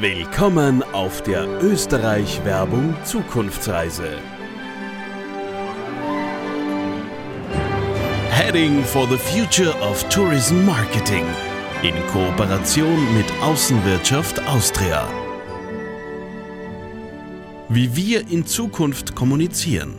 Willkommen 0.00 0.82
auf 0.92 1.22
der 1.22 1.46
Österreich 1.62 2.44
Werbung 2.44 2.96
Zukunftsreise. 3.04 4.18
Heading 8.28 8.82
for 8.82 9.06
the 9.06 9.16
Future 9.16 9.72
of 9.80 10.02
Tourism 10.08 10.64
Marketing 10.64 11.24
in 11.84 11.94
Kooperation 12.08 13.14
mit 13.14 13.26
Außenwirtschaft 13.40 14.44
Austria. 14.48 15.06
Wie 17.68 17.94
wir 17.94 18.28
in 18.28 18.44
Zukunft 18.44 19.14
kommunizieren. 19.14 19.94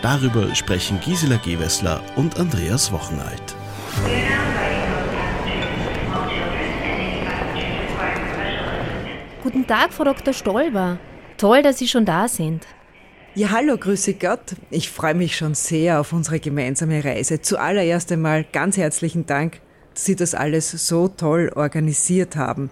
Darüber 0.00 0.54
sprechen 0.54 1.00
Gisela 1.00 1.38
Gewessler 1.38 2.00
und 2.14 2.38
Andreas 2.38 2.92
Wochenalt. 2.92 3.56
Guten 9.46 9.64
Tag, 9.64 9.92
Frau 9.92 10.02
Dr. 10.02 10.34
Stolber. 10.34 10.98
Toll, 11.36 11.62
dass 11.62 11.78
Sie 11.78 11.86
schon 11.86 12.04
da 12.04 12.26
sind. 12.26 12.66
Ja, 13.36 13.52
hallo, 13.52 13.78
grüße 13.78 14.14
Gott. 14.14 14.56
Ich 14.70 14.90
freue 14.90 15.14
mich 15.14 15.36
schon 15.36 15.54
sehr 15.54 16.00
auf 16.00 16.12
unsere 16.12 16.40
gemeinsame 16.40 17.04
Reise. 17.04 17.40
Zuallererst 17.40 18.10
einmal 18.10 18.42
ganz 18.42 18.76
herzlichen 18.76 19.24
Dank 19.24 19.60
Sie 19.98 20.14
das 20.14 20.34
alles 20.34 20.70
so 20.70 21.08
toll 21.08 21.50
organisiert 21.54 22.36
haben. 22.36 22.70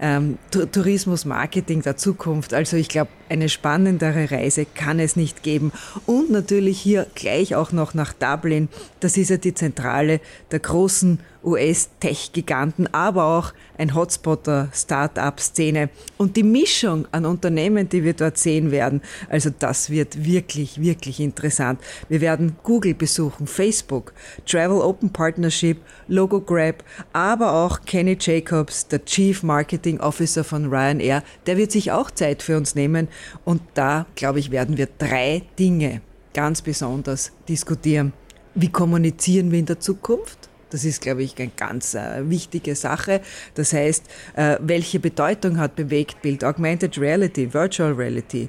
Ähm, 0.00 0.38
Tourismus, 0.50 1.24
Marketing 1.24 1.82
der 1.82 1.96
Zukunft. 1.96 2.52
Also 2.52 2.76
ich 2.76 2.88
glaube, 2.88 3.10
eine 3.28 3.48
spannendere 3.48 4.30
Reise 4.30 4.66
kann 4.66 4.98
es 4.98 5.14
nicht 5.14 5.42
geben. 5.42 5.72
Und 6.06 6.30
natürlich 6.30 6.80
hier 6.80 7.06
gleich 7.14 7.54
auch 7.54 7.70
noch 7.70 7.94
nach 7.94 8.12
Dublin. 8.12 8.68
Das 9.00 9.16
ist 9.16 9.30
ja 9.30 9.36
die 9.36 9.54
Zentrale 9.54 10.20
der 10.50 10.58
großen 10.58 11.20
US-Tech-Giganten, 11.44 12.92
aber 12.92 13.24
auch 13.24 13.52
ein 13.78 13.94
Hotspot 13.94 14.46
der 14.46 14.68
Start-up-Szene. 14.72 15.90
Und 16.16 16.36
die 16.36 16.42
Mischung 16.42 17.06
an 17.12 17.26
Unternehmen, 17.26 17.88
die 17.88 18.04
wir 18.04 18.14
dort 18.14 18.38
sehen 18.38 18.70
werden, 18.70 19.02
also 19.28 19.50
das 19.56 19.90
wird 19.90 20.24
wirklich, 20.24 20.80
wirklich 20.80 21.20
interessant. 21.20 21.80
Wir 22.08 22.20
werden 22.20 22.56
Google 22.62 22.94
besuchen, 22.94 23.46
Facebook, 23.46 24.12
Travel 24.46 24.80
Open 24.80 25.10
Partnership, 25.10 25.78
Logograb, 26.08 26.82
aber 27.12 27.52
auch 27.52 27.80
Kenny 27.84 28.16
Jacobs, 28.18 28.88
der 28.88 29.04
Chief 29.04 29.42
Marketing 29.42 30.00
Officer 30.00 30.44
von 30.44 30.66
Ryanair, 30.66 31.22
der 31.46 31.56
wird 31.56 31.72
sich 31.72 31.92
auch 31.92 32.10
Zeit 32.10 32.42
für 32.42 32.56
uns 32.56 32.74
nehmen. 32.74 33.08
Und 33.44 33.62
da, 33.74 34.06
glaube 34.14 34.38
ich, 34.38 34.50
werden 34.50 34.76
wir 34.76 34.88
drei 34.98 35.42
Dinge 35.58 36.00
ganz 36.32 36.62
besonders 36.62 37.32
diskutieren. 37.48 38.12
Wie 38.54 38.70
kommunizieren 38.70 39.50
wir 39.50 39.58
in 39.58 39.66
der 39.66 39.80
Zukunft? 39.80 40.50
Das 40.74 40.84
ist, 40.84 41.02
glaube 41.02 41.22
ich, 41.22 41.38
eine 41.38 41.52
ganz 41.56 41.94
äh, 41.94 42.28
wichtige 42.28 42.74
Sache. 42.74 43.20
Das 43.54 43.72
heißt, 43.72 44.06
äh, 44.34 44.56
welche 44.60 44.98
Bedeutung 44.98 45.58
hat 45.58 45.76
Bewegtbild, 45.76 46.42
Augmented 46.42 46.98
Reality, 46.98 47.54
Virtual 47.54 47.92
Reality? 47.92 48.48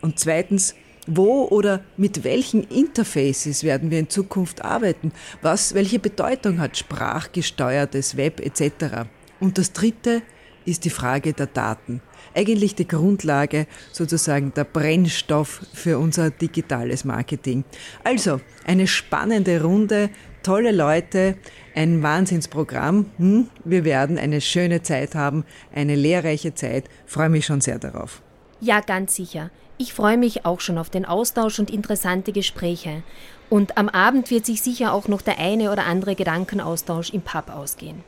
Und 0.00 0.18
zweitens, 0.18 0.74
wo 1.06 1.44
oder 1.44 1.84
mit 1.98 2.24
welchen 2.24 2.62
Interfaces 2.62 3.62
werden 3.62 3.90
wir 3.90 3.98
in 3.98 4.08
Zukunft 4.08 4.64
arbeiten? 4.64 5.12
Was, 5.42 5.74
welche 5.74 5.98
Bedeutung 5.98 6.60
hat 6.60 6.78
sprachgesteuertes 6.78 8.16
Web 8.16 8.40
etc.? 8.40 9.04
Und 9.38 9.58
das 9.58 9.74
dritte 9.74 10.22
ist 10.64 10.86
die 10.86 10.90
Frage 10.90 11.34
der 11.34 11.46
Daten. 11.46 12.00
Eigentlich 12.34 12.74
die 12.74 12.88
Grundlage, 12.88 13.66
sozusagen 13.92 14.54
der 14.54 14.64
Brennstoff 14.64 15.60
für 15.74 15.98
unser 15.98 16.30
digitales 16.30 17.04
Marketing. 17.04 17.64
Also 18.02 18.40
eine 18.64 18.86
spannende 18.86 19.62
Runde, 19.62 20.10
tolle 20.46 20.70
Leute, 20.70 21.36
ein 21.74 22.04
Wahnsinnsprogramm. 22.04 23.06
Hm? 23.18 23.48
Wir 23.64 23.84
werden 23.84 24.16
eine 24.16 24.40
schöne 24.40 24.80
Zeit 24.82 25.16
haben, 25.16 25.44
eine 25.74 25.96
lehrreiche 25.96 26.54
Zeit. 26.54 26.84
Freue 27.04 27.28
mich 27.28 27.46
schon 27.46 27.60
sehr 27.60 27.80
darauf. 27.80 28.22
Ja, 28.60 28.80
ganz 28.80 29.16
sicher. 29.16 29.50
Ich 29.76 29.92
freue 29.92 30.16
mich 30.16 30.46
auch 30.46 30.60
schon 30.60 30.78
auf 30.78 30.88
den 30.88 31.04
Austausch 31.04 31.58
und 31.58 31.68
interessante 31.70 32.32
Gespräche. 32.32 33.02
Und 33.50 33.76
am 33.76 33.88
Abend 33.88 34.30
wird 34.30 34.46
sich 34.46 34.62
sicher 34.62 34.92
auch 34.92 35.08
noch 35.08 35.20
der 35.20 35.38
eine 35.38 35.72
oder 35.72 35.84
andere 35.84 36.14
Gedankenaustausch 36.14 37.10
im 37.10 37.22
Pub 37.22 37.50
ausgehen. 37.50 38.04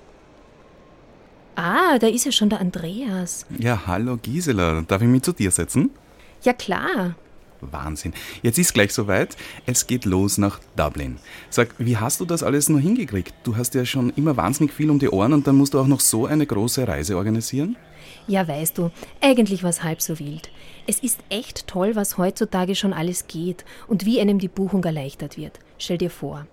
Ah, 1.57 1.99
da 1.99 2.07
ist 2.07 2.25
ja 2.25 2.31
schon 2.31 2.51
der 2.51 2.61
Andreas. 2.61 3.47
Ja, 3.59 3.83
hallo 3.89 4.17
Gisela. 4.17 4.83
Darf 4.87 5.03
ich 5.03 5.09
mich 5.09 5.23
zu 5.23 5.33
dir 5.33 5.51
setzen? 5.51 5.91
Ja, 6.43 6.53
klar. 6.53 7.17
Wahnsinn. 7.61 8.13
Jetzt 8.43 8.59
ist 8.59 8.75
gleich 8.75 8.93
soweit. 8.93 9.37
Es 9.67 9.87
geht 9.87 10.05
los 10.05 10.39
nach 10.39 10.61
Dublin. 10.77 11.19
Sag, 11.51 11.75
wie 11.79 11.97
hast 11.97 12.21
du 12.21 12.25
das 12.25 12.43
alles 12.43 12.69
noch 12.69 12.81
hingekriegt? 12.81 13.35
Du 13.45 13.57
hast 13.57 13.75
ja 13.75 13.85
schon 13.85 14.11
immer 14.11 14.37
wahnsinnig 14.37 14.73
viel 14.73 14.91
um 14.91 14.99
die 14.99 15.11
Ohren 15.11 15.33
und 15.33 15.47
dann 15.47 15.57
musst 15.57 15.75
du 15.75 15.81
auch 15.81 15.87
noch 15.87 16.01
so 16.01 16.27
eine 16.27 16.47
große 16.47 16.87
Reise 16.87 17.17
organisieren? 17.17 17.77
Ja, 18.27 18.47
weißt 18.47 18.77
du, 18.79 18.91
eigentlich 19.21 19.63
war 19.63 19.71
es 19.71 19.83
halb 19.83 20.03
so 20.03 20.19
wild. 20.19 20.51
Es 20.87 21.01
ist 21.01 21.19
echt 21.31 21.67
toll, 21.67 21.97
was 21.97 22.19
heutzutage 22.19 22.75
schon 22.75 22.93
alles 22.93 23.27
geht 23.27 23.65
und 23.87 24.05
wie 24.05 24.21
einem 24.21 24.39
die 24.39 24.49
Buchung 24.49 24.85
erleichtert 24.85 25.37
wird. 25.37 25.59
Stell 25.79 25.99
dir 25.99 26.11
vor, 26.11 26.47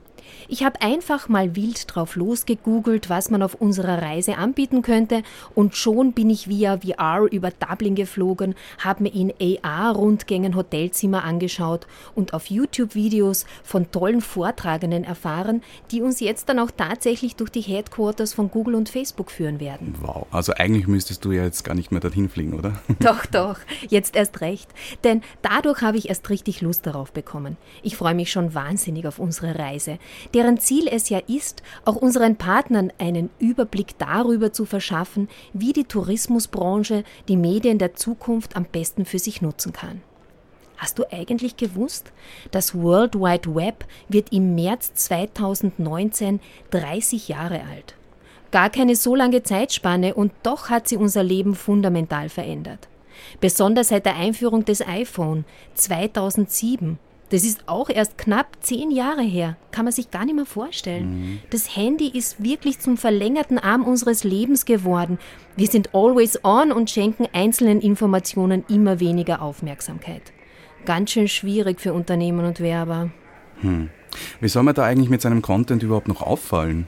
ich 0.47 0.63
habe 0.63 0.81
einfach 0.81 1.29
mal 1.29 1.55
wild 1.55 1.93
drauf 1.93 2.15
losgegoogelt, 2.15 3.09
was 3.09 3.29
man 3.29 3.41
auf 3.41 3.55
unserer 3.55 4.01
Reise 4.01 4.37
anbieten 4.37 4.81
könnte 4.81 5.23
und 5.53 5.75
schon 5.75 6.13
bin 6.13 6.29
ich 6.29 6.47
via 6.47 6.79
VR 6.79 7.27
über 7.31 7.51
Dublin 7.51 7.95
geflogen, 7.95 8.55
habe 8.79 9.03
mir 9.03 9.13
in 9.13 9.33
AR-Rundgängen 9.63 10.55
Hotelzimmer 10.55 11.23
angeschaut 11.23 11.87
und 12.15 12.33
auf 12.33 12.47
YouTube-Videos 12.47 13.45
von 13.63 13.91
tollen 13.91 14.21
Vortragenden 14.21 15.03
erfahren, 15.03 15.61
die 15.91 16.01
uns 16.01 16.19
jetzt 16.19 16.49
dann 16.49 16.59
auch 16.59 16.71
tatsächlich 16.71 17.35
durch 17.35 17.49
die 17.49 17.61
Headquarters 17.61 18.33
von 18.33 18.51
Google 18.51 18.75
und 18.75 18.89
Facebook 18.89 19.31
führen 19.31 19.59
werden. 19.59 19.95
Wow, 20.01 20.27
also 20.31 20.53
eigentlich 20.53 20.87
müsstest 20.87 21.25
du 21.25 21.31
ja 21.31 21.43
jetzt 21.43 21.63
gar 21.63 21.75
nicht 21.75 21.91
mehr 21.91 22.01
dorthin 22.01 22.29
fliegen, 22.29 22.53
oder? 22.53 22.73
Doch, 22.99 23.25
doch, 23.25 23.59
jetzt 23.89 24.15
erst 24.15 24.41
recht. 24.41 24.69
Denn 25.03 25.21
dadurch 25.41 25.81
habe 25.81 25.97
ich 25.97 26.09
erst 26.09 26.29
richtig 26.29 26.61
Lust 26.61 26.87
darauf 26.87 27.11
bekommen. 27.11 27.57
Ich 27.83 27.97
freue 27.97 28.15
mich 28.15 28.31
schon 28.31 28.53
wahnsinnig 28.53 29.05
auf 29.05 29.19
unsere 29.19 29.57
Reise 29.59 29.99
deren 30.33 30.59
Ziel 30.59 30.87
es 30.87 31.09
ja 31.09 31.19
ist, 31.27 31.63
auch 31.85 31.95
unseren 31.95 32.35
Partnern 32.35 32.91
einen 32.97 33.29
Überblick 33.39 33.97
darüber 33.97 34.53
zu 34.53 34.65
verschaffen, 34.65 35.29
wie 35.53 35.73
die 35.73 35.85
Tourismusbranche 35.85 37.03
die 37.27 37.37
Medien 37.37 37.77
der 37.77 37.95
Zukunft 37.95 38.55
am 38.55 38.65
besten 38.65 39.05
für 39.05 39.19
sich 39.19 39.41
nutzen 39.41 39.73
kann. 39.73 40.01
Hast 40.77 40.99
du 40.99 41.03
eigentlich 41.11 41.55
gewusst, 41.55 42.11
das 42.51 42.75
World 42.75 43.15
Wide 43.15 43.55
Web 43.55 43.85
wird 44.09 44.31
im 44.33 44.55
März 44.55 44.93
2019 44.95 46.41
30 46.71 47.29
Jahre 47.29 47.61
alt? 47.63 47.95
Gar 48.51 48.69
keine 48.69 48.95
so 48.95 49.15
lange 49.15 49.43
Zeitspanne 49.43 50.13
und 50.13 50.31
doch 50.43 50.69
hat 50.69 50.87
sie 50.87 50.97
unser 50.97 51.23
Leben 51.23 51.55
fundamental 51.55 52.29
verändert. 52.29 52.87
Besonders 53.39 53.89
seit 53.89 54.05
der 54.05 54.15
Einführung 54.15 54.65
des 54.65 54.85
iPhone 54.85 55.45
2007 55.75 56.99
das 57.29 57.43
ist 57.43 57.67
auch 57.67 57.89
erst 57.89 58.17
knapp 58.17 58.57
zehn 58.59 58.91
Jahre 58.91 59.23
her. 59.23 59.57
Kann 59.71 59.85
man 59.85 59.91
sich 59.91 60.11
gar 60.11 60.25
nicht 60.25 60.35
mehr 60.35 60.45
vorstellen. 60.45 61.09
Mhm. 61.09 61.39
Das 61.49 61.75
Handy 61.75 62.07
ist 62.07 62.43
wirklich 62.43 62.79
zum 62.79 62.97
verlängerten 62.97 63.57
Arm 63.57 63.83
unseres 63.83 64.23
Lebens 64.23 64.65
geworden. 64.65 65.17
Wir 65.55 65.67
sind 65.67 65.93
always 65.93 66.43
on 66.43 66.71
und 66.71 66.89
schenken 66.89 67.27
einzelnen 67.33 67.81
Informationen 67.81 68.63
immer 68.69 68.99
weniger 68.99 69.41
Aufmerksamkeit. 69.41 70.33
Ganz 70.85 71.11
schön 71.11 71.27
schwierig 71.27 71.81
für 71.81 71.93
Unternehmen 71.93 72.45
und 72.45 72.59
Werber. 72.59 73.09
Hm. 73.61 73.89
Wie 74.39 74.47
soll 74.47 74.63
man 74.63 74.75
da 74.75 74.83
eigentlich 74.83 75.09
mit 75.09 75.21
seinem 75.21 75.41
Content 75.41 75.81
überhaupt 75.81 76.07
noch 76.07 76.21
auffallen? 76.21 76.87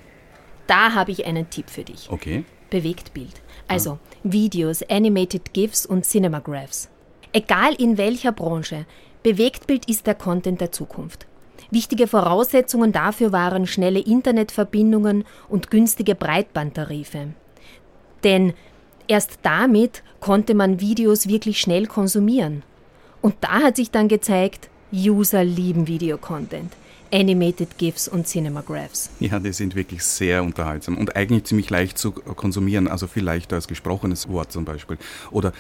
Da 0.68 0.94
habe 0.94 1.12
ich 1.12 1.25
einen 1.25 1.50
Tipp 1.50 1.69
für 1.69 1.84
dich. 1.84 2.09
Okay. 2.12 2.44
Bewegtbild. 2.69 3.42
Also 3.68 3.92
ah. 3.92 4.00
Videos, 4.24 4.84
Animated 4.84 5.54
GIFs 5.54 5.86
und 5.86 6.06
Cinemagraphs. 6.06 6.90
Egal 7.34 7.74
in 7.75 7.98
welcher 7.98 8.31
Branche, 8.31 8.86
Bewegtbild 9.28 9.90
ist 9.90 10.08
der 10.08 10.16
Content 10.16 10.62
der 10.62 10.72
Zukunft. 10.72 11.28
Wichtige 11.70 12.08
Voraussetzungen 12.08 12.94
dafür 12.94 13.34
waren 13.34 13.68
schnelle 13.68 14.00
Internetverbindungen 14.00 15.26
und 15.50 15.70
günstige 15.70 16.16
Breitbandtarife. 16.16 17.34
Denn 18.24 18.54
erst 19.10 19.40
damit 19.42 20.01
konnte 20.22 20.54
man 20.54 20.80
Videos 20.80 21.28
wirklich 21.28 21.60
schnell 21.60 21.88
konsumieren. 21.88 22.63
Und 23.22 23.36
da 23.42 23.63
hat 23.63 23.75
sich 23.75 23.92
dann 23.92 24.07
gezeigt, 24.07 24.69
User 24.94 25.44
lieben 25.44 25.88
Videocontent. 25.88 26.72
Animated 27.12 27.78
GIFs 27.78 28.07
und 28.07 28.28
Cinemagraphs. 28.28 29.10
Ja, 29.19 29.40
die 29.40 29.54
sind 29.54 29.75
wirklich 29.75 30.04
sehr 30.04 30.44
unterhaltsam 30.44 30.98
und 30.98 31.16
eigentlich 31.16 31.46
ziemlich 31.46 31.69
leicht 31.69 31.98
zu 31.98 32.12
konsumieren, 32.12 32.88
also 32.88 33.07
viel 33.07 33.24
leichter 33.24 33.56
als 33.56 33.68
gesprochenes 33.68 34.30
Wort 34.30 34.51
zum 34.51 34.66
Beispiel. 34.66 34.98
Oder 35.31 35.54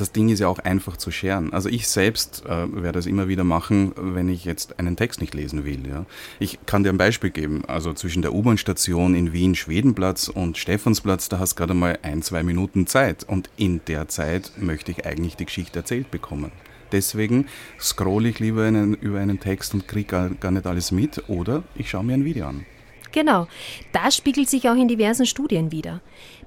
das 0.00 0.12
Ding 0.12 0.28
ist 0.30 0.40
ja 0.40 0.48
auch 0.48 0.58
einfach 0.58 0.96
zu 0.96 1.10
scheren. 1.10 1.52
Also 1.52 1.68
ich 1.68 1.86
selbst 1.86 2.44
äh, 2.46 2.48
werde 2.48 2.92
das 2.92 3.06
immer 3.06 3.28
wieder 3.28 3.44
machen, 3.44 3.92
wenn 3.96 4.28
ich 4.28 4.44
jetzt 4.44 4.78
einen 4.78 4.96
Text 4.96 5.20
nicht 5.20 5.34
lesen 5.34 5.64
will. 5.64 5.86
Ja. 5.86 6.06
Ich 6.38 6.58
kann 6.66 6.82
dir 6.82 6.90
ein 6.90 6.98
Beispiel 6.98 7.30
geben. 7.30 7.64
Also 7.66 7.92
zwischen 7.92 8.22
der 8.22 8.32
U-Bahn-Station 8.32 9.14
in 9.14 9.32
Wien 9.32 9.54
Schwedenplatz 9.54 10.28
und 10.28 10.58
Stephansplatz, 10.58 11.28
da 11.28 11.38
hast 11.38 11.52
du 11.52 11.56
gerade 11.56 11.74
mal 11.74 11.98
ein, 12.02 12.22
zwei 12.22 12.42
Minuten 12.42 12.86
Zeit. 12.86 13.24
Und 13.24 13.50
in 13.56 13.80
der 13.86 14.08
Zeit 14.08 14.52
möchte 14.56 14.90
ich 14.90 15.06
eigentlich 15.06 15.36
die 15.36 15.46
Geschichte 15.46 15.80
erzählt 15.80 16.10
bekommen. 16.10 16.50
Deswegen 16.92 17.46
scrolle 17.78 18.30
ich 18.30 18.40
lieber 18.40 18.64
einen, 18.64 18.94
über 18.94 19.20
einen 19.20 19.38
Text 19.38 19.74
und 19.74 19.86
kriege 19.86 20.06
gar, 20.06 20.30
gar 20.30 20.50
nicht 20.50 20.66
alles 20.66 20.90
mit 20.90 21.28
oder 21.28 21.62
ich 21.76 21.90
schaue 21.90 22.04
mir 22.04 22.14
ein 22.14 22.24
Video 22.24 22.46
an. 22.46 22.66
Genau, 23.12 23.48
das 23.92 24.16
spiegelt 24.16 24.48
sich 24.48 24.68
auch 24.68 24.76
in 24.76 24.88
diversen 24.88 25.26
Studien 25.26 25.72
wieder. 25.72 26.00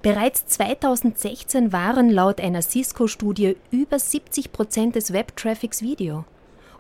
Bereits 0.04 0.46
2016 0.48 1.72
waren 1.72 2.10
laut 2.10 2.42
einer 2.42 2.62
Cisco-Studie 2.62 3.56
über 3.72 3.98
70 3.98 4.52
Prozent 4.52 4.96
des 4.96 5.14
Webtraffics 5.14 5.82
Video. 5.82 6.26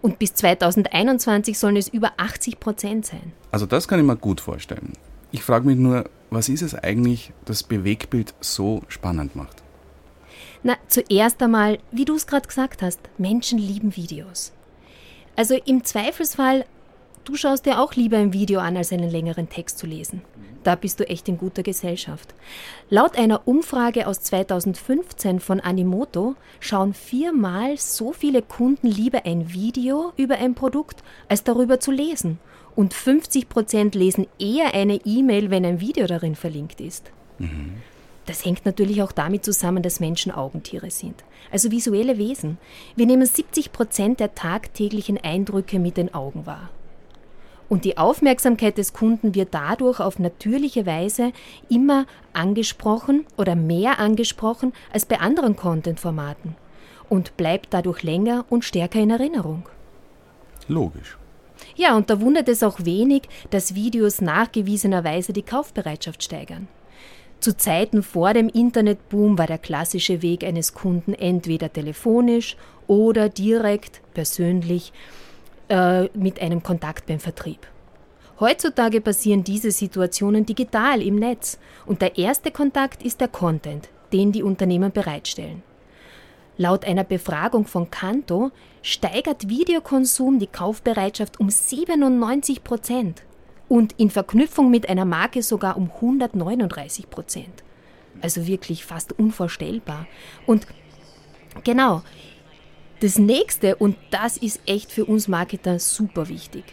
Und 0.01 0.19
bis 0.19 0.33
2021 0.33 1.57
sollen 1.57 1.77
es 1.77 1.87
über 1.87 2.11
80 2.17 2.59
Prozent 2.59 3.05
sein. 3.05 3.31
Also 3.49 3.65
das 3.65 3.87
kann 3.87 4.01
ich 4.01 4.05
mir 4.05 4.17
gut 4.17 4.41
vorstellen. 4.41 4.91
Ich 5.31 5.41
frage 5.41 5.65
mich 5.65 5.77
nur, 5.77 6.09
was 6.31 6.49
ist 6.49 6.63
es 6.63 6.75
eigentlich, 6.75 7.31
das 7.45 7.63
Bewegbild 7.63 8.33
so 8.41 8.81
spannend 8.89 9.37
macht? 9.37 9.63
Na, 10.61 10.75
zuerst 10.89 11.41
einmal, 11.41 11.79
wie 11.91 12.03
du 12.03 12.15
es 12.15 12.27
gerade 12.27 12.45
gesagt 12.45 12.81
hast, 12.81 12.99
Menschen 13.17 13.57
lieben 13.57 13.95
Videos. 13.95 14.51
Also 15.37 15.55
im 15.65 15.85
Zweifelsfall, 15.85 16.65
du 17.23 17.35
schaust 17.37 17.65
dir 17.65 17.79
auch 17.79 17.93
lieber 17.93 18.17
ein 18.17 18.33
Video 18.33 18.59
an, 18.59 18.75
als 18.75 18.91
einen 18.91 19.09
längeren 19.09 19.47
Text 19.47 19.77
zu 19.77 19.87
lesen. 19.87 20.23
Da 20.63 20.75
bist 20.75 20.99
du 20.99 21.07
echt 21.07 21.27
in 21.27 21.37
guter 21.37 21.61
Gesellschaft. 21.61 22.33
Laut 22.89 23.17
einer 23.17 23.47
Umfrage 23.47 24.07
aus 24.07 24.21
2015 24.21 25.39
von 25.39 25.59
Animoto 25.59 26.35
schauen 26.59 26.93
viermal 26.93 27.77
so 27.77 28.13
viele 28.13 28.41
Kunden 28.41 28.87
lieber 28.87 29.25
ein 29.25 29.53
Video 29.53 30.13
über 30.15 30.35
ein 30.35 30.55
Produkt, 30.55 31.03
als 31.27 31.43
darüber 31.43 31.79
zu 31.79 31.91
lesen. 31.91 32.39
Und 32.75 32.93
50 32.93 33.49
Prozent 33.49 33.93
lesen 33.93 34.27
eher 34.39 34.73
eine 34.73 34.95
E-Mail, 35.05 35.51
wenn 35.51 35.65
ein 35.65 35.79
Video 35.79 36.07
darin 36.07 36.35
verlinkt 36.35 36.81
ist. 36.81 37.11
Mhm. 37.39 37.73
Das 38.25 38.45
hängt 38.45 38.65
natürlich 38.65 39.01
auch 39.01 39.11
damit 39.11 39.43
zusammen, 39.43 39.83
dass 39.83 39.99
Menschen 39.99 40.31
Augentiere 40.31 40.89
sind, 40.89 41.25
also 41.51 41.71
visuelle 41.71 42.17
Wesen. 42.17 42.57
Wir 42.95 43.05
nehmen 43.05 43.25
70 43.25 43.73
Prozent 43.73 44.21
der 44.21 44.33
tagtäglichen 44.33 45.17
Eindrücke 45.17 45.77
mit 45.77 45.97
den 45.97 46.13
Augen 46.13 46.45
wahr. 46.45 46.69
Und 47.69 47.85
die 47.85 47.97
Aufmerksamkeit 47.97 48.77
des 48.77 48.93
Kunden 48.93 49.35
wird 49.35 49.53
dadurch 49.53 49.99
auf 49.99 50.19
natürliche 50.19 50.85
Weise 50.85 51.31
immer 51.69 52.05
angesprochen 52.33 53.25
oder 53.37 53.55
mehr 53.55 53.99
angesprochen 53.99 54.73
als 54.91 55.05
bei 55.05 55.19
anderen 55.19 55.55
Content-Formaten 55.55 56.55
und 57.09 57.37
bleibt 57.37 57.73
dadurch 57.73 58.03
länger 58.03 58.45
und 58.49 58.65
stärker 58.65 58.99
in 58.99 59.09
Erinnerung. 59.09 59.67
Logisch. 60.67 61.17
Ja, 61.75 61.95
und 61.95 62.09
da 62.09 62.21
wundert 62.21 62.49
es 62.49 62.63
auch 62.63 62.85
wenig, 62.85 63.23
dass 63.49 63.75
Videos 63.75 64.21
nachgewiesenerweise 64.21 65.33
die 65.33 65.41
Kaufbereitschaft 65.41 66.23
steigern. 66.23 66.67
Zu 67.39 67.57
Zeiten 67.57 68.03
vor 68.03 68.33
dem 68.33 68.47
Internetboom 68.47 69.37
war 69.37 69.47
der 69.47 69.57
klassische 69.57 70.21
Weg 70.21 70.43
eines 70.43 70.73
Kunden 70.73 71.13
entweder 71.13 71.71
telefonisch 71.71 72.55
oder 72.87 73.27
direkt 73.27 74.01
persönlich 74.13 74.93
äh, 75.69 76.03
mit 76.13 76.41
einem 76.41 76.63
Kontakt 76.63 77.05
beim 77.05 77.19
Vertrieb. 77.19 77.67
Heutzutage 78.39 78.99
passieren 78.99 79.43
diese 79.43 79.71
Situationen 79.71 80.45
digital 80.45 81.01
im 81.01 81.15
Netz 81.15 81.59
und 81.85 82.01
der 82.01 82.17
erste 82.17 82.51
Kontakt 82.51 83.03
ist 83.03 83.21
der 83.21 83.27
Content, 83.27 83.89
den 84.11 84.31
die 84.31 84.43
Unternehmen 84.43 84.91
bereitstellen. 84.91 85.63
Laut 86.57 86.85
einer 86.85 87.03
Befragung 87.03 87.65
von 87.65 87.89
Kanto 87.89 88.51
steigert 88.81 89.49
Videokonsum 89.49 90.39
die 90.39 90.47
Kaufbereitschaft 90.47 91.39
um 91.39 91.49
97 91.49 92.63
Prozent 92.63 93.23
und 93.69 93.93
in 93.93 94.09
Verknüpfung 94.09 94.69
mit 94.69 94.87
einer 94.87 95.05
Marke 95.05 95.41
sogar 95.41 95.77
um 95.77 95.89
139 95.89 97.09
Prozent. 97.09 97.63
Also 98.21 98.45
wirklich 98.45 98.85
fast 98.85 99.17
unvorstellbar. 99.17 100.05
Und 100.45 100.67
genau, 101.63 102.03
das 103.03 103.19
nächste, 103.19 103.75
und 103.75 103.97
das 104.11 104.37
ist 104.37 104.61
echt 104.65 104.89
für 104.89 105.03
uns 105.03 105.27
Marketer 105.27 105.77
super 105.77 106.29
wichtig. 106.29 106.63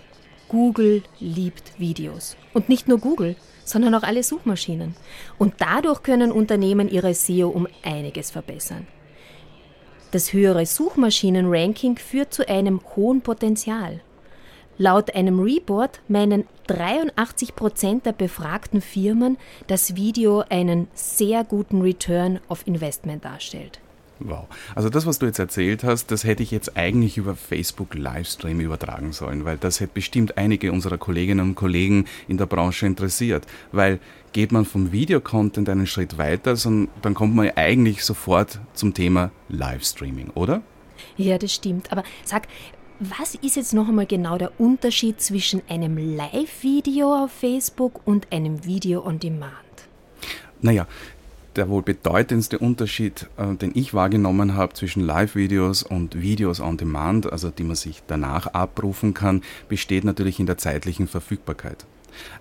Google 0.49 1.03
liebt 1.19 1.79
Videos. 1.79 2.37
Und 2.55 2.69
nicht 2.69 2.87
nur 2.87 2.99
Google, 2.99 3.35
sondern 3.65 3.95
auch 3.97 4.05
alle 4.05 4.23
Suchmaschinen. 4.23 4.95
Und 5.39 5.55
dadurch 5.59 6.05
können 6.05 6.31
Unternehmen 6.31 6.89
ihre 6.89 7.15
SEO 7.15 7.49
um 7.49 7.67
einiges 7.83 8.31
verbessern. 8.31 8.87
Das 10.13 10.33
höhere 10.33 10.67
Suchmaschinenranking 10.67 11.97
führt 11.97 12.33
zu 12.33 12.49
einem 12.49 12.81
hohen 12.95 13.23
Potenzial. 13.23 14.01
Laut 14.79 15.15
einem 15.15 15.41
Report 15.41 16.01
meinen 16.07 16.47
83 16.69 17.57
Prozent 17.57 18.07
der 18.07 18.13
befragten 18.13 18.81
Firmen, 18.81 19.37
dass 19.67 19.97
Video 19.97 20.45
einen 20.49 20.87
sehr 20.95 21.43
guten 21.43 21.83
Return 21.83 22.39
of 22.49 22.67
Investment 22.67 23.25
darstellt. 23.25 23.81
Wow. 24.21 24.47
Also 24.75 24.91
das, 24.91 25.07
was 25.07 25.19
du 25.19 25.27
jetzt 25.27 25.39
erzählt 25.39 25.83
hast, 25.83 26.11
das 26.11 26.25
hätte 26.25 26.43
ich 26.43 26.51
jetzt 26.51 26.77
eigentlich 26.77 27.17
über 27.17 27.35
Facebook 27.35 27.95
Livestream 27.95 28.61
übertragen 28.61 29.13
sollen, 29.13 29.47
weil 29.47 29.57
das 29.57 29.81
hätte 29.81 29.93
bestimmt 29.95 30.37
einige 30.37 30.73
unserer 30.73 30.99
Kolleginnen 30.99 31.41
und 31.41 31.55
Kollegen 31.55 32.05
in 32.29 32.37
der 32.37 32.47
Branche 32.47 32.87
interessiert. 32.87 33.47
Weil 33.73 33.99
geht 34.33 34.53
man 34.53 34.67
vom 34.67 34.93
Videocontent 34.93 35.69
einen 35.71 35.87
Schritt 35.87 36.19
weiter, 36.19 36.55
dann 36.55 37.15
kommt 37.15 37.35
man 37.35 37.51
eigentlich 37.57 38.05
sofort 38.05 38.61
zum 38.75 38.93
Thema 38.93 39.31
Livestreaming, 39.49 40.31
oder? 40.35 40.63
Ja, 41.17 41.39
das 41.39 41.55
stimmt. 41.55 41.91
Aber 41.91 42.05
sag, 42.25 42.47
was 42.99 43.35
ist 43.37 43.57
jetzt 43.57 43.73
noch 43.73 43.89
einmal 43.89 44.05
genau 44.05 44.37
der 44.37 44.61
Unterschied 44.61 45.23
zwischen 45.23 45.63
einem 45.69 45.97
Live-Video 45.97 47.25
auf 47.25 47.33
Facebook 47.33 48.03
und 48.05 48.31
einem 48.31 48.67
Video 48.67 49.03
on 49.05 49.19
Demand? 49.19 49.55
Naja, 50.61 50.87
der 51.57 51.69
wohl 51.69 51.83
bedeutendste 51.83 52.59
Unterschied, 52.59 53.29
äh, 53.37 53.55
den 53.55 53.73
ich 53.75 53.95
wahrgenommen 53.95 54.55
habe 54.55 54.75
zwischen 54.75 55.01
Live-Videos 55.01 55.83
und 55.83 56.21
Videos 56.21 56.61
on 56.61 56.77
Demand, 56.77 57.33
also 57.33 57.51
die 57.51 57.65
man 57.65 57.77
sich 57.77 58.03
danach 58.07 58.47
abrufen 58.49 59.15
kann, 59.15 59.43
besteht 59.69 60.05
natürlich 60.05 60.41
in 60.41 60.47
der 60.47 60.59
zeitlichen 60.59 61.09
Verfügbarkeit. 61.09 61.87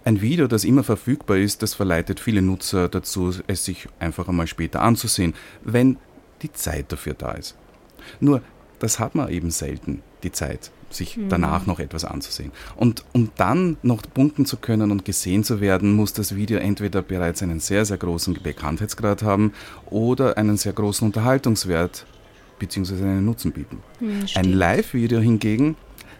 Ein 0.04 0.22
Video, 0.22 0.48
das 0.48 0.64
immer 0.64 0.84
verfügbar 0.84 1.38
ist, 1.38 1.62
das 1.62 1.74
verleitet 1.74 2.20
viele 2.20 2.42
Nutzer 2.42 2.90
dazu, 2.90 3.34
es 3.48 3.66
sich 3.66 3.88
einfach 4.00 4.28
einmal 4.28 4.48
später 4.48 4.82
anzusehen, 4.82 5.34
wenn 5.64 5.98
die 6.42 6.52
Zeit 6.52 6.92
dafür 6.92 7.14
da 7.14 7.32
ist. 7.32 7.56
Nur, 8.20 8.42
das 8.80 9.00
hat 9.00 9.16
man 9.16 9.30
eben 9.30 9.52
selten, 9.52 10.02
die 10.24 10.32
Zeit 10.32 10.72
sich 10.90 11.18
mhm. 11.18 11.30
danach 11.30 11.66
noch 11.66 11.80
etwas 11.80 12.06
anzusehen. 12.06 12.52
Und 12.76 13.04
um 13.14 13.30
dann 13.38 13.78
noch 13.84 14.02
punkten 14.14 14.46
zu 14.46 14.58
können 14.58 14.92
und 14.92 15.06
gesehen 15.06 15.44
zu 15.44 15.62
werden, 15.62 15.94
muss 15.94 16.14
das 16.14 16.36
Video 16.36 16.60
entweder 16.60 17.02
bereits 17.02 17.44
einen 17.44 17.60
sehr, 17.60 17.86
sehr 17.86 17.98
großen 17.98 18.40
Bekanntheitsgrad 18.42 19.24
haben 19.24 19.54
oder 19.86 20.38
einen 20.38 20.58
sehr 20.58 20.74
großen 20.74 21.06
Unterhaltungswert 21.06 22.06
bzw. 22.60 23.04
einen 23.04 23.26
Nutzen 23.26 23.52
bieten. 23.52 23.82
Mhm, 24.00 24.26
Ein 24.36 24.54
Live-Video 24.54 25.20
hingegen, 25.20 25.76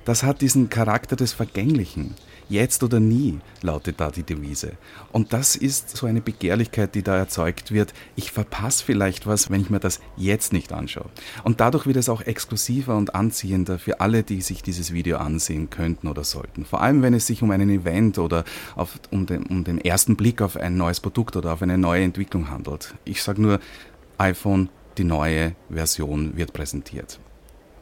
das 0.06 0.24
hat 0.24 0.42
diesen 0.42 0.70
Charakter 0.70 1.16
des 1.16 1.34
Vergänglichen. 1.34 2.16
Jetzt 2.50 2.82
oder 2.84 3.00
nie 3.00 3.40
lautet 3.62 4.00
da 4.00 4.10
die 4.10 4.24
Devise. 4.24 4.72
Und 5.12 5.34
das 5.34 5.56
ist 5.56 5.96
so 5.96 6.08
eine 6.08 6.20
Begehrlichkeit, 6.20 6.96
die 6.96 7.04
da 7.04 7.16
erzeugt 7.16 7.72
wird. 7.72 7.94
Ich 8.16 8.32
verpasse 8.32 8.84
vielleicht 8.84 9.28
was, 9.28 9.52
wenn 9.52 9.62
ich 9.62 9.70
mir 9.70 9.80
das 9.80 10.00
jetzt 10.18 10.52
nicht 10.52 10.74
anschaue. 10.74 11.06
Und 11.44 11.60
dadurch 11.60 11.86
wird 11.86 11.98
es 11.98 12.10
auch 12.10 12.22
exklusiver 12.22 12.98
und 12.98 13.14
anziehender 13.14 13.78
für 13.78 14.02
alle, 14.02 14.24
die 14.24 14.42
sich 14.42 14.64
dieses 14.64 14.92
Video 14.92 15.18
ansehen 15.18 15.70
könnten 15.70 16.08
oder 16.08 16.24
sollten. 16.24 16.66
Vor 16.66 16.82
allem, 16.82 17.04
wenn 17.04 17.14
es 17.14 17.28
sich 17.28 17.44
um 17.44 17.52
einen 17.52 17.70
Event 17.70 18.18
oder 18.18 18.44
auf, 18.76 19.00
um, 19.12 19.28
den, 19.28 19.44
um 19.44 19.64
den 19.64 19.80
ersten 19.80 20.16
Blick 20.16 20.42
auf 20.42 20.58
ein 20.58 20.76
neues 20.76 21.00
Produkt 21.00 21.36
oder 21.36 21.54
auf 21.54 21.62
eine 21.62 21.78
neue 21.78 22.04
Entwicklung 22.04 22.50
handelt. 22.50 22.96
Ich 23.06 23.22
sage 23.22 23.44
nur, 23.44 23.60
iPhone, 24.18 24.70
die 24.98 25.04
neue 25.04 25.54
Version 25.70 26.36
wird 26.36 26.52
präsentiert 26.52 27.20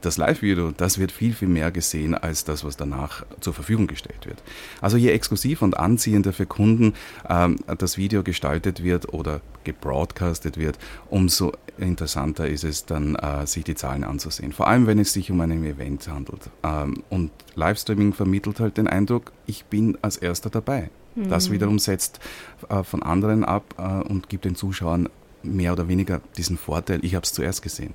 das 0.02 0.18
Live-Video, 0.18 0.72
das 0.72 1.00
wird 1.00 1.12
viel, 1.12 1.34
viel 1.34 1.48
mehr 1.48 1.72
gesehen 1.72 2.16
als 2.16 2.44
das, 2.44 2.64
was 2.64 2.78
danach 2.78 3.26
zur 3.40 3.54
Verfügung 3.54 3.88
gestellt 3.88 4.26
wird. 4.26 4.42
Also 4.82 4.98
je 4.98 5.10
exklusiver 5.10 5.66
und 5.66 5.78
anziehender 5.78 6.34
für 6.34 6.46
Kunden 6.46 6.94
ähm, 7.30 7.58
das 7.78 7.98
Video 7.98 8.24
gestaltet 8.24 8.84
wird 8.84 9.14
oder 9.14 9.42
gebroadcastet 9.64 10.58
wird, 10.58 10.78
umso 11.10 11.54
interessanter 11.78 12.48
ist 12.48 12.64
es 12.64 12.86
dann, 12.86 13.16
äh, 13.16 13.46
sich 13.46 13.64
die 13.64 13.76
Zahlen 13.76 14.04
anzusehen. 14.04 14.52
Vor 14.52 14.68
allem, 14.68 14.88
wenn 14.88 15.00
es 15.00 15.14
sich 15.14 15.32
um 15.32 15.42
ein 15.42 15.64
Event 15.64 16.08
handelt. 16.08 16.50
Ähm, 16.64 17.04
und 17.10 17.32
Livestreaming 17.56 18.14
vermittelt 18.14 18.60
halt 18.60 18.78
den 18.78 18.88
Eindruck, 18.88 19.32
ich 19.46 19.66
bin 19.66 19.98
als 20.02 20.18
erster 20.18 20.50
dabei. 20.50 20.90
Mhm. 21.16 21.30
Das 21.30 21.52
wiederum 21.52 21.80
setzt 21.80 22.20
äh, 22.70 22.84
von 22.84 23.04
anderen 23.04 23.44
ab 23.44 23.76
äh, 23.78 24.08
und 24.08 24.30
gibt 24.30 24.46
den 24.46 24.56
Zuschauern 24.56 25.10
mehr 25.44 25.74
oder 25.74 25.88
weniger 25.88 26.22
diesen 26.36 26.58
Vorteil, 26.58 27.04
ich 27.04 27.16
habe 27.16 27.24
es 27.24 27.34
zuerst 27.34 27.62
gesehen. 27.62 27.94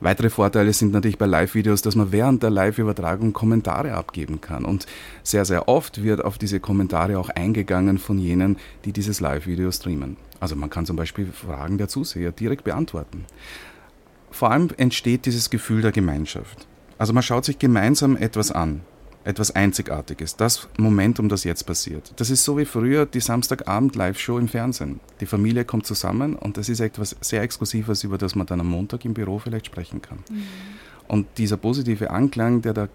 Weitere 0.00 0.30
Vorteile 0.30 0.72
sind 0.72 0.92
natürlich 0.92 1.18
bei 1.18 1.26
Live-Videos, 1.26 1.82
dass 1.82 1.96
man 1.96 2.12
während 2.12 2.42
der 2.42 2.50
Live-Übertragung 2.50 3.32
Kommentare 3.32 3.94
abgeben 3.94 4.40
kann. 4.40 4.64
Und 4.64 4.86
sehr, 5.22 5.44
sehr 5.44 5.68
oft 5.68 6.02
wird 6.02 6.24
auf 6.24 6.38
diese 6.38 6.60
Kommentare 6.60 7.18
auch 7.18 7.30
eingegangen 7.30 7.98
von 7.98 8.18
jenen, 8.18 8.56
die 8.84 8.92
dieses 8.92 9.20
Live-Video 9.20 9.70
streamen. 9.70 10.16
Also 10.40 10.56
man 10.56 10.70
kann 10.70 10.86
zum 10.86 10.96
Beispiel 10.96 11.26
Fragen 11.26 11.78
der 11.78 11.88
Zuseher 11.88 12.32
direkt 12.32 12.64
beantworten. 12.64 13.24
Vor 14.30 14.50
allem 14.50 14.68
entsteht 14.76 15.24
dieses 15.26 15.48
Gefühl 15.50 15.80
der 15.82 15.92
Gemeinschaft. 15.92 16.66
Also 16.98 17.12
man 17.12 17.22
schaut 17.22 17.44
sich 17.44 17.58
gemeinsam 17.58 18.16
etwas 18.16 18.50
an 18.50 18.82
etwas 19.26 19.50
Einzigartiges, 19.50 20.36
das 20.36 20.68
Momentum, 20.78 21.28
das 21.28 21.42
jetzt 21.42 21.64
passiert. 21.64 22.12
Das 22.16 22.30
ist 22.30 22.44
so 22.44 22.56
wie 22.56 22.64
früher 22.64 23.06
die 23.06 23.20
Samstagabend-Live-Show 23.20 24.38
im 24.38 24.46
Fernsehen. 24.46 25.00
Die 25.20 25.26
Familie 25.26 25.64
kommt 25.64 25.84
zusammen 25.84 26.36
und 26.36 26.56
das 26.56 26.68
ist 26.68 26.80
etwas 26.80 27.16
sehr 27.20 27.42
Exklusives, 27.42 28.04
über 28.04 28.18
das 28.18 28.36
man 28.36 28.46
dann 28.46 28.60
am 28.60 28.68
Montag 28.68 29.04
im 29.04 29.14
Büro 29.14 29.40
vielleicht 29.40 29.66
sprechen 29.66 30.00
kann. 30.00 30.18
Mhm. 30.30 30.42
Und 31.08 31.26
dieser 31.38 31.56
positive 31.56 32.10
Anklang, 32.10 32.62
der, 32.62 32.72
da, 32.72 32.88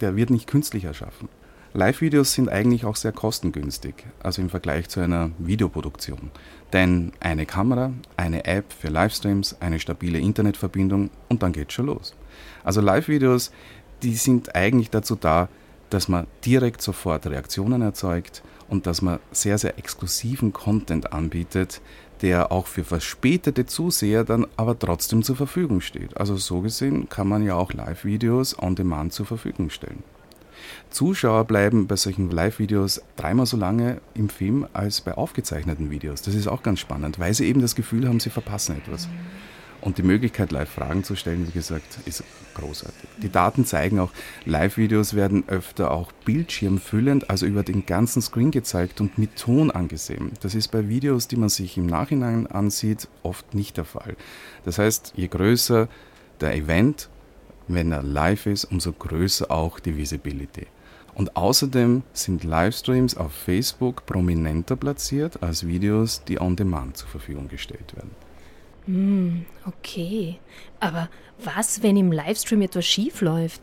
der 0.00 0.14
wird 0.14 0.30
nicht 0.30 0.46
künstlich 0.46 0.84
erschaffen. 0.84 1.28
Live-Videos 1.72 2.32
sind 2.32 2.48
eigentlich 2.50 2.84
auch 2.84 2.94
sehr 2.94 3.10
kostengünstig, 3.10 4.06
also 4.22 4.40
im 4.40 4.50
Vergleich 4.50 4.88
zu 4.88 5.00
einer 5.00 5.32
Videoproduktion. 5.38 6.30
Denn 6.72 7.10
eine 7.18 7.46
Kamera, 7.46 7.92
eine 8.16 8.44
App 8.44 8.72
für 8.72 8.88
Livestreams, 8.88 9.56
eine 9.60 9.80
stabile 9.80 10.20
Internetverbindung 10.20 11.10
und 11.28 11.42
dann 11.42 11.52
geht's 11.52 11.74
schon 11.74 11.86
los. 11.86 12.14
Also 12.62 12.80
Live-Videos, 12.80 13.50
die 14.04 14.14
sind 14.14 14.54
eigentlich 14.54 14.90
dazu 14.90 15.16
da, 15.16 15.48
dass 15.90 16.08
man 16.08 16.26
direkt 16.44 16.82
sofort 16.82 17.26
Reaktionen 17.26 17.82
erzeugt 17.82 18.42
und 18.68 18.86
dass 18.86 19.02
man 19.02 19.20
sehr, 19.30 19.58
sehr 19.58 19.78
exklusiven 19.78 20.52
Content 20.52 21.12
anbietet, 21.12 21.80
der 22.22 22.52
auch 22.52 22.66
für 22.66 22.84
verspätete 22.84 23.66
Zuseher 23.66 24.24
dann 24.24 24.46
aber 24.56 24.78
trotzdem 24.78 25.22
zur 25.22 25.36
Verfügung 25.36 25.80
steht. 25.80 26.16
Also 26.16 26.36
so 26.36 26.60
gesehen 26.60 27.08
kann 27.08 27.28
man 27.28 27.44
ja 27.44 27.54
auch 27.54 27.72
Live-Videos 27.72 28.58
on 28.58 28.76
Demand 28.76 29.12
zur 29.12 29.26
Verfügung 29.26 29.70
stellen. 29.70 30.02
Zuschauer 30.90 31.44
bleiben 31.44 31.86
bei 31.86 31.96
solchen 31.96 32.30
Live-Videos 32.30 33.02
dreimal 33.16 33.46
so 33.46 33.56
lange 33.56 34.00
im 34.14 34.28
Film 34.28 34.66
als 34.72 35.00
bei 35.00 35.14
aufgezeichneten 35.14 35.90
Videos. 35.90 36.22
Das 36.22 36.34
ist 36.34 36.46
auch 36.46 36.62
ganz 36.62 36.80
spannend, 36.80 37.18
weil 37.18 37.34
sie 37.34 37.46
eben 37.46 37.60
das 37.60 37.74
Gefühl 37.74 38.08
haben, 38.08 38.20
sie 38.20 38.30
verpassen 38.30 38.76
etwas. 38.76 39.08
Und 39.84 39.98
die 39.98 40.02
Möglichkeit, 40.02 40.50
live 40.50 40.70
Fragen 40.70 41.04
zu 41.04 41.14
stellen, 41.14 41.46
wie 41.46 41.52
gesagt, 41.52 41.98
ist 42.06 42.24
großartig. 42.54 43.06
Die 43.18 43.28
Daten 43.28 43.66
zeigen 43.66 44.00
auch, 44.00 44.12
Live-Videos 44.46 45.12
werden 45.12 45.44
öfter 45.46 45.90
auch 45.90 46.10
bildschirmfüllend, 46.24 47.28
also 47.28 47.44
über 47.44 47.62
den 47.62 47.84
ganzen 47.84 48.22
Screen 48.22 48.50
gezeigt 48.50 49.02
und 49.02 49.18
mit 49.18 49.36
Ton 49.36 49.70
angesehen. 49.70 50.32
Das 50.40 50.54
ist 50.54 50.68
bei 50.68 50.88
Videos, 50.88 51.28
die 51.28 51.36
man 51.36 51.50
sich 51.50 51.76
im 51.76 51.84
Nachhinein 51.84 52.46
ansieht, 52.46 53.08
oft 53.22 53.52
nicht 53.52 53.76
der 53.76 53.84
Fall. 53.84 54.16
Das 54.64 54.78
heißt, 54.78 55.12
je 55.16 55.28
größer 55.28 55.88
der 56.40 56.54
Event, 56.54 57.10
wenn 57.68 57.92
er 57.92 58.02
live 58.02 58.46
ist, 58.46 58.64
umso 58.64 58.90
größer 58.90 59.50
auch 59.50 59.80
die 59.80 59.98
Visibility. 59.98 60.66
Und 61.14 61.36
außerdem 61.36 62.04
sind 62.14 62.42
Livestreams 62.42 63.18
auf 63.18 63.34
Facebook 63.34 64.06
prominenter 64.06 64.76
platziert 64.76 65.42
als 65.42 65.66
Videos, 65.66 66.24
die 66.24 66.40
on 66.40 66.56
demand 66.56 66.96
zur 66.96 67.08
Verfügung 67.08 67.48
gestellt 67.48 67.94
werden. 67.94 68.23
Hm, 68.86 69.44
okay. 69.66 70.38
Aber 70.80 71.08
was, 71.42 71.82
wenn 71.82 71.96
im 71.96 72.12
Livestream 72.12 72.62
etwas 72.62 72.84
schief 72.84 73.20
läuft? 73.20 73.62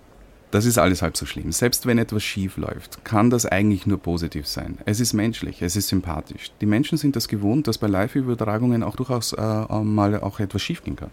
Das 0.52 0.66
ist 0.66 0.78
alles 0.78 1.02
halb 1.02 1.16
so 1.16 1.26
schlimm. 1.26 1.54
Selbst 1.54 1.86
wenn 1.86 1.98
etwas 1.98 2.24
schief 2.24 2.58
läuft, 2.58 3.06
kann 3.06 3.30
das 3.30 3.46
eigentlich 3.46 3.88
nur 3.88 4.00
positiv 4.00 4.48
sein. 4.48 4.78
Es 4.86 5.00
ist 5.00 5.14
menschlich, 5.14 5.62
es 5.62 5.78
ist 5.78 5.88
sympathisch. 5.88 6.52
Die 6.60 6.66
Menschen 6.66 6.98
sind 6.98 7.16
das 7.16 7.30
gewohnt, 7.30 7.68
dass 7.68 7.78
bei 7.78 7.88
Live-Übertragungen 7.88 8.84
auch 8.84 8.98
durchaus 8.98 9.32
äh, 9.32 9.66
mal 9.82 10.20
auch 10.20 10.42
etwas 10.42 10.62
schiefgehen 10.62 10.98
kann. 10.98 11.12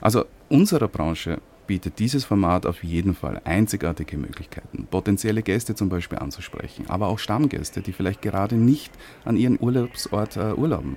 Also 0.00 0.26
unserer 0.48 0.86
Branche 0.86 1.40
bietet 1.66 1.98
dieses 1.98 2.24
Format 2.24 2.66
auf 2.66 2.84
jeden 2.84 3.14
Fall 3.14 3.40
einzigartige 3.44 4.16
Möglichkeiten, 4.16 4.86
potenzielle 4.90 5.42
Gäste 5.42 5.74
zum 5.74 5.88
Beispiel 5.88 6.18
anzusprechen, 6.18 6.86
aber 6.88 7.08
auch 7.08 7.18
Stammgäste, 7.18 7.82
die 7.82 7.92
vielleicht 7.92 8.22
gerade 8.22 8.54
nicht 8.54 8.92
an 9.24 9.36
ihren 9.36 9.58
Urlaubsort 9.60 10.36
äh, 10.36 10.54
urlauben, 10.54 10.96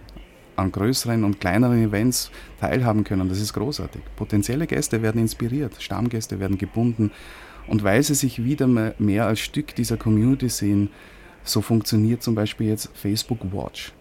an 0.55 0.71
größeren 0.71 1.23
und 1.23 1.39
kleineren 1.39 1.83
Events 1.83 2.31
teilhaben 2.59 3.03
können. 3.03 3.29
Das 3.29 3.39
ist 3.39 3.53
großartig. 3.53 4.01
Potenzielle 4.15 4.67
Gäste 4.67 5.01
werden 5.01 5.21
inspiriert, 5.21 5.81
Stammgäste 5.81 6.39
werden 6.39 6.57
gebunden. 6.57 7.11
Und 7.67 7.83
weil 7.83 8.03
sie 8.03 8.15
sich 8.15 8.43
wieder 8.43 8.67
mehr 8.67 9.27
als 9.27 9.39
Stück 9.39 9.75
dieser 9.75 9.97
Community 9.97 10.49
sehen, 10.49 10.89
so 11.43 11.61
funktioniert 11.61 12.21
zum 12.21 12.35
Beispiel 12.35 12.67
jetzt 12.67 12.89
Facebook 12.93 13.39
Watch. 13.51 13.93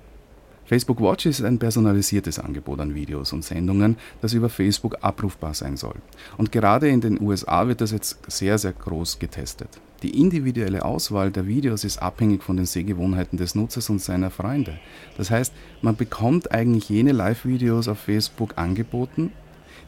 Facebook 0.70 1.00
Watch 1.00 1.26
ist 1.26 1.42
ein 1.42 1.58
personalisiertes 1.58 2.38
Angebot 2.38 2.78
an 2.78 2.94
Videos 2.94 3.32
und 3.32 3.44
Sendungen, 3.44 3.96
das 4.20 4.34
über 4.34 4.48
Facebook 4.48 4.98
abrufbar 5.00 5.52
sein 5.52 5.76
soll. 5.76 5.96
Und 6.36 6.52
gerade 6.52 6.88
in 6.88 7.00
den 7.00 7.20
USA 7.20 7.66
wird 7.66 7.80
das 7.80 7.90
jetzt 7.90 8.18
sehr, 8.28 8.56
sehr 8.56 8.72
groß 8.72 9.18
getestet. 9.18 9.80
Die 10.02 10.18
individuelle 10.18 10.84
Auswahl 10.84 11.30
der 11.30 11.46
Videos 11.46 11.84
ist 11.84 11.98
abhängig 11.98 12.42
von 12.42 12.56
den 12.56 12.64
Sehgewohnheiten 12.64 13.36
des 13.36 13.54
Nutzers 13.54 13.90
und 13.90 14.00
seiner 14.00 14.30
Freunde. 14.30 14.78
Das 15.18 15.30
heißt, 15.30 15.52
man 15.82 15.96
bekommt 15.96 16.52
eigentlich 16.52 16.88
jene 16.88 17.12
Live-Videos 17.12 17.86
auf 17.86 17.98
Facebook 17.98 18.56
angeboten, 18.56 19.32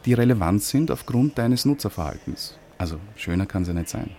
die 0.05 0.13
relevant 0.13 0.61
sind 0.61 0.91
aufgrund 0.91 1.37
deines 1.37 1.65
Nutzerverhaltens. 1.65 2.57
Also 2.77 2.97
schöner 3.15 3.47
kann 3.47 3.63
es 3.63 3.69
ja 3.69 3.73
nicht 3.73 3.89
sein. 3.89 4.11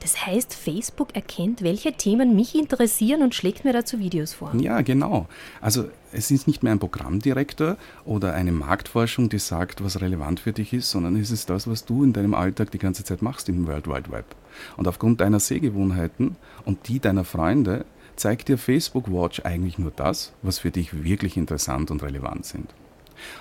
Das 0.00 0.26
heißt, 0.26 0.54
Facebook 0.54 1.14
erkennt, 1.14 1.62
welche 1.62 1.92
Themen 1.92 2.36
mich 2.36 2.54
interessieren 2.54 3.22
und 3.22 3.34
schlägt 3.34 3.64
mir 3.64 3.72
dazu 3.72 3.98
Videos 3.98 4.32
vor. 4.32 4.54
Ja, 4.54 4.80
genau. 4.82 5.26
Also 5.60 5.90
es 6.12 6.30
ist 6.30 6.46
nicht 6.46 6.62
mehr 6.62 6.72
ein 6.72 6.78
Programmdirektor 6.78 7.76
oder 8.04 8.32
eine 8.32 8.52
Marktforschung, 8.52 9.28
die 9.28 9.38
sagt, 9.38 9.82
was 9.82 10.00
relevant 10.00 10.40
für 10.40 10.52
dich 10.52 10.72
ist, 10.72 10.90
sondern 10.90 11.16
es 11.16 11.30
ist 11.30 11.50
das, 11.50 11.66
was 11.66 11.84
du 11.84 12.04
in 12.04 12.12
deinem 12.12 12.34
Alltag 12.34 12.70
die 12.70 12.78
ganze 12.78 13.04
Zeit 13.04 13.22
machst 13.22 13.48
im 13.48 13.66
World 13.66 13.88
Wide 13.88 14.10
Web. 14.10 14.36
Und 14.76 14.88
aufgrund 14.88 15.20
deiner 15.20 15.40
Sehgewohnheiten 15.40 16.36
und 16.64 16.88
die 16.88 17.00
deiner 17.00 17.24
Freunde 17.24 17.84
zeigt 18.16 18.48
dir 18.48 18.58
Facebook 18.58 19.10
Watch 19.10 19.40
eigentlich 19.44 19.78
nur 19.78 19.92
das, 19.94 20.32
was 20.42 20.58
für 20.58 20.70
dich 20.70 21.04
wirklich 21.04 21.36
interessant 21.36 21.90
und 21.90 22.02
relevant 22.02 22.44
sind. 22.44 22.74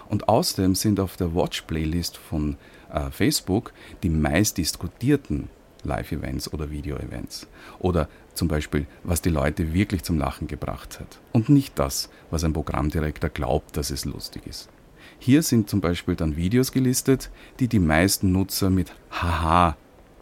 Und 0.09 0.29
außerdem 0.29 0.75
sind 0.75 0.99
auf 0.99 1.17
der 1.17 1.35
Watch-Playlist 1.35 2.17
von 2.17 2.57
äh, 2.91 3.11
Facebook 3.11 3.73
die 4.03 4.09
meist 4.09 4.57
diskutierten 4.57 5.49
Live-Events 5.83 6.53
oder 6.53 6.69
Video-Events. 6.71 7.47
Oder 7.79 8.09
zum 8.33 8.47
Beispiel, 8.47 8.87
was 9.03 9.21
die 9.21 9.29
Leute 9.29 9.73
wirklich 9.73 10.03
zum 10.03 10.17
Lachen 10.17 10.47
gebracht 10.47 10.99
hat. 10.99 11.19
Und 11.31 11.49
nicht 11.49 11.77
das, 11.79 12.09
was 12.29 12.43
ein 12.43 12.53
Programmdirektor 12.53 13.29
glaubt, 13.29 13.77
dass 13.77 13.89
es 13.89 14.05
lustig 14.05 14.45
ist. 14.47 14.69
Hier 15.19 15.41
sind 15.41 15.69
zum 15.69 15.81
Beispiel 15.81 16.15
dann 16.15 16.35
Videos 16.35 16.71
gelistet, 16.71 17.31
die 17.59 17.67
die 17.67 17.79
meisten 17.79 18.31
Nutzer 18.31 18.69
mit 18.69 18.93
Haha 19.09 19.77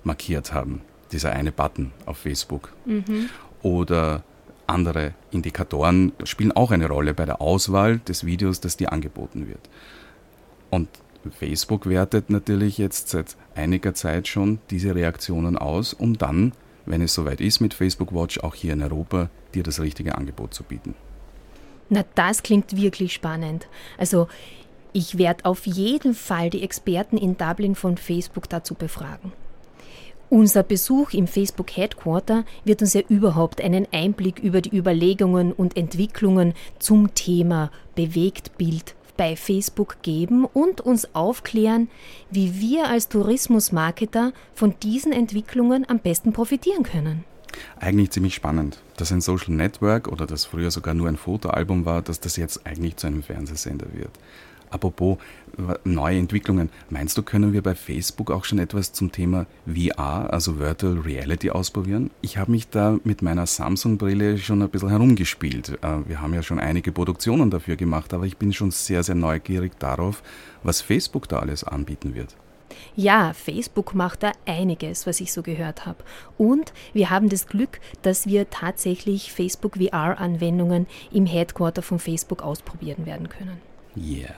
markiert 0.05 0.53
haben. 0.53 0.81
Dieser 1.11 1.31
eine 1.31 1.51
Button 1.51 1.91
auf 2.05 2.17
Facebook. 2.17 2.73
Mhm. 2.85 3.29
Oder 3.61 4.23
andere 4.67 5.13
Indikatoren 5.31 6.11
spielen 6.23 6.51
auch 6.51 6.71
eine 6.71 6.87
Rolle 6.87 7.13
bei 7.13 7.25
der 7.25 7.41
Auswahl 7.41 7.99
des 7.99 8.25
Videos, 8.25 8.59
das 8.59 8.77
dir 8.77 8.91
angeboten 8.91 9.47
wird. 9.47 9.69
Und 10.69 10.89
Facebook 11.37 11.87
wertet 11.87 12.29
natürlich 12.29 12.77
jetzt 12.77 13.09
seit 13.09 13.35
einiger 13.55 13.93
Zeit 13.93 14.27
schon 14.27 14.59
diese 14.69 14.95
Reaktionen 14.95 15.57
aus, 15.57 15.93
um 15.93 16.17
dann, 16.17 16.53
wenn 16.85 17.01
es 17.01 17.13
soweit 17.13 17.41
ist 17.41 17.59
mit 17.61 17.73
Facebook 17.73 18.13
Watch, 18.13 18.39
auch 18.39 18.55
hier 18.55 18.73
in 18.73 18.83
Europa 18.83 19.29
dir 19.53 19.63
das 19.63 19.79
richtige 19.79 20.15
Angebot 20.15 20.53
zu 20.53 20.63
bieten. 20.63 20.95
Na, 21.89 22.03
das 22.15 22.43
klingt 22.43 22.75
wirklich 22.75 23.13
spannend. 23.13 23.67
Also, 23.97 24.27
ich 24.91 25.17
werde 25.17 25.45
auf 25.45 25.65
jeden 25.67 26.13
Fall 26.13 26.49
die 26.49 26.63
Experten 26.63 27.17
in 27.17 27.37
Dublin 27.37 27.75
von 27.75 27.97
Facebook 27.97 28.49
dazu 28.49 28.75
befragen. 28.75 29.33
Unser 30.35 30.63
Besuch 30.63 31.13
im 31.13 31.27
Facebook 31.27 31.77
Headquarter 31.77 32.43
wird 32.65 32.81
uns 32.81 32.93
ja 32.93 32.99
überhaupt 33.07 33.61
einen 33.61 33.87
Einblick 33.93 34.39
über 34.39 34.59
die 34.59 34.75
Überlegungen 34.75 35.53
und 35.53 35.77
Entwicklungen 35.77 36.53
zum 36.77 37.15
Thema 37.15 37.71
Bewegtbild 37.95 38.95
bei 39.15 39.37
Facebook 39.37 40.01
geben 40.01 40.43
und 40.43 40.81
uns 40.81 41.15
aufklären, 41.15 41.87
wie 42.31 42.59
wir 42.59 42.89
als 42.89 43.07
Tourismusmarketer 43.07 44.33
von 44.53 44.75
diesen 44.83 45.13
Entwicklungen 45.13 45.87
am 45.87 45.99
besten 45.99 46.33
profitieren 46.33 46.83
können. 46.83 47.23
Eigentlich 47.79 48.11
ziemlich 48.11 48.35
spannend, 48.35 48.81
dass 48.97 49.13
ein 49.13 49.21
Social 49.21 49.53
Network 49.53 50.09
oder 50.09 50.27
das 50.27 50.43
früher 50.43 50.69
sogar 50.69 50.95
nur 50.95 51.07
ein 51.07 51.15
Fotoalbum 51.15 51.85
war, 51.85 52.01
dass 52.01 52.19
das 52.19 52.35
jetzt 52.35 52.67
eigentlich 52.67 52.97
zu 52.97 53.07
einem 53.07 53.23
Fernsehsender 53.23 53.87
wird. 53.93 54.11
Apropos 54.69 55.17
neue 55.83 56.17
Entwicklungen, 56.17 56.69
meinst 56.89 57.17
du, 57.17 57.23
können 57.23 57.53
wir 57.53 57.61
bei 57.61 57.75
Facebook 57.75 58.31
auch 58.31 58.45
schon 58.45 58.59
etwas 58.59 58.93
zum 58.93 59.11
Thema 59.11 59.45
VR, 59.65 60.33
also 60.33 60.59
Virtual 60.59 60.99
Reality, 60.99 61.49
ausprobieren? 61.49 62.11
Ich 62.21 62.37
habe 62.37 62.51
mich 62.51 62.69
da 62.69 62.97
mit 63.03 63.21
meiner 63.21 63.45
Samsung-Brille 63.45 64.37
schon 64.37 64.61
ein 64.61 64.69
bisschen 64.69 64.89
herumgespielt. 64.89 65.77
Äh, 65.81 66.07
wir 66.07 66.21
haben 66.21 66.33
ja 66.33 66.43
schon 66.43 66.59
einige 66.59 66.91
Produktionen 66.91 67.49
dafür 67.49 67.75
gemacht, 67.75 68.13
aber 68.13 68.25
ich 68.25 68.37
bin 68.37 68.53
schon 68.53 68.71
sehr, 68.71 69.03
sehr 69.03 69.15
neugierig 69.15 69.79
darauf, 69.79 70.23
was 70.63 70.81
Facebook 70.81 71.27
da 71.27 71.39
alles 71.39 71.63
anbieten 71.63 72.15
wird. 72.15 72.35
Ja, 72.95 73.33
Facebook 73.33 73.93
macht 73.93 74.23
da 74.23 74.31
einiges, 74.45 75.07
was 75.07 75.21
ich 75.21 75.31
so 75.31 75.43
gehört 75.43 75.85
habe. 75.85 76.03
Und 76.37 76.73
wir 76.93 77.09
haben 77.09 77.29
das 77.29 77.47
Glück, 77.47 77.79
dass 78.01 78.27
wir 78.27 78.49
tatsächlich 78.49 79.31
Facebook 79.31 79.77
VR-Anwendungen 79.77 80.87
im 81.11 81.25
Headquarter 81.25 81.81
von 81.81 81.99
Facebook 81.99 82.41
ausprobieren 82.41 83.05
werden 83.05 83.29
können. 83.29 83.61
Yeah 83.95 84.35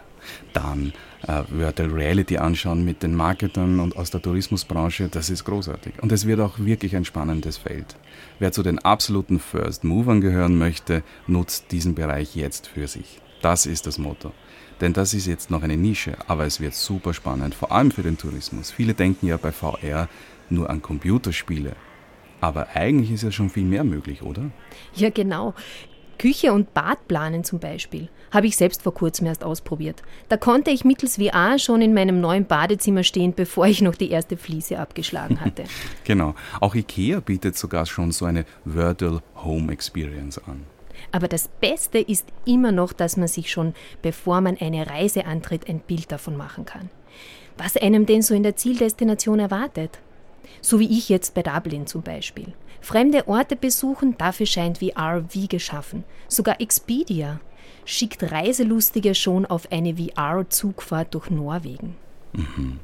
dann 0.53 0.93
äh, 1.27 1.43
Virtual 1.49 1.89
Reality 1.89 2.37
anschauen 2.37 2.85
mit 2.85 3.03
den 3.03 3.15
Marketern 3.15 3.79
und 3.79 3.95
aus 3.95 4.11
der 4.11 4.21
Tourismusbranche, 4.21 5.09
das 5.09 5.29
ist 5.29 5.45
großartig. 5.45 5.93
Und 6.01 6.11
es 6.11 6.25
wird 6.27 6.39
auch 6.39 6.59
wirklich 6.59 6.95
ein 6.95 7.05
spannendes 7.05 7.57
Feld. 7.57 7.95
Wer 8.39 8.51
zu 8.51 8.63
den 8.63 8.79
absoluten 8.79 9.39
First 9.39 9.83
Movern 9.83 10.21
gehören 10.21 10.57
möchte, 10.57 11.03
nutzt 11.27 11.71
diesen 11.71 11.95
Bereich 11.95 12.35
jetzt 12.35 12.67
für 12.67 12.87
sich. 12.87 13.19
Das 13.41 13.65
ist 13.65 13.87
das 13.87 13.97
Motto. 13.97 14.31
Denn 14.81 14.93
das 14.93 15.13
ist 15.13 15.25
jetzt 15.25 15.49
noch 15.49 15.63
eine 15.63 15.77
Nische, 15.77 16.17
aber 16.27 16.45
es 16.45 16.59
wird 16.59 16.75
super 16.75 17.13
spannend, 17.13 17.55
vor 17.55 17.71
allem 17.71 17.91
für 17.91 18.03
den 18.03 18.17
Tourismus. 18.17 18.71
Viele 18.71 18.93
denken 18.93 19.25
ja 19.27 19.37
bei 19.37 19.51
VR 19.51 20.07
nur 20.49 20.69
an 20.69 20.81
Computerspiele. 20.81 21.75
Aber 22.39 22.67
eigentlich 22.75 23.11
ist 23.11 23.23
ja 23.23 23.31
schon 23.31 23.49
viel 23.49 23.63
mehr 23.63 23.83
möglich, 23.83 24.21
oder? 24.21 24.51
Ja, 24.93 25.09
genau. 25.09 25.55
Küche 26.17 26.53
und 26.53 26.73
Bad 26.73 27.07
planen 27.07 27.43
zum 27.43 27.59
Beispiel 27.59 28.09
habe 28.31 28.47
ich 28.47 28.57
selbst 28.57 28.83
vor 28.83 28.93
kurzem 28.93 29.27
erst 29.27 29.43
ausprobiert. 29.43 30.03
Da 30.29 30.37
konnte 30.37 30.71
ich 30.71 30.85
mittels 30.85 31.17
VR 31.17 31.59
schon 31.59 31.81
in 31.81 31.93
meinem 31.93 32.21
neuen 32.21 32.45
Badezimmer 32.45 33.03
stehen, 33.03 33.33
bevor 33.33 33.67
ich 33.67 33.81
noch 33.81 33.95
die 33.95 34.11
erste 34.11 34.37
Fliese 34.37 34.79
abgeschlagen 34.79 35.41
hatte. 35.41 35.63
genau. 36.03 36.35
Auch 36.59 36.75
IKEA 36.75 37.19
bietet 37.19 37.57
sogar 37.57 37.85
schon 37.85 38.11
so 38.11 38.25
eine 38.25 38.45
Virtual 38.65 39.21
Home 39.43 39.71
Experience 39.71 40.37
an. 40.37 40.65
Aber 41.11 41.27
das 41.27 41.47
Beste 41.47 41.99
ist 41.99 42.25
immer 42.45 42.71
noch, 42.71 42.91
dass 42.91 43.17
man 43.17 43.27
sich 43.27 43.51
schon, 43.51 43.73
bevor 44.01 44.41
man 44.41 44.57
eine 44.57 44.87
Reise 44.87 45.25
antritt, 45.25 45.69
ein 45.69 45.79
Bild 45.79 46.11
davon 46.11 46.35
machen 46.35 46.65
kann. 46.65 46.89
Was 47.57 47.77
einem 47.77 48.05
denn 48.05 48.21
so 48.21 48.33
in 48.33 48.43
der 48.43 48.55
Zieldestination 48.55 49.39
erwartet. 49.39 49.99
So 50.61 50.79
wie 50.79 50.97
ich 50.97 51.09
jetzt 51.09 51.33
bei 51.33 51.43
Dublin 51.43 51.87
zum 51.87 52.01
Beispiel. 52.01 52.53
Fremde 52.81 53.27
Orte 53.27 53.55
besuchen, 53.55 54.17
dafür 54.17 54.45
scheint 54.45 54.79
VR 54.79 55.23
wie 55.31 55.47
geschaffen. 55.47 56.03
Sogar 56.27 56.61
Expedia 56.61 57.39
schickt 57.85 58.31
Reiselustige 58.31 59.15
schon 59.15 59.45
auf 59.45 59.71
eine 59.71 59.95
VR-Zugfahrt 59.95 61.13
durch 61.13 61.29
Norwegen. 61.29 61.95
Mhm. 62.33 62.79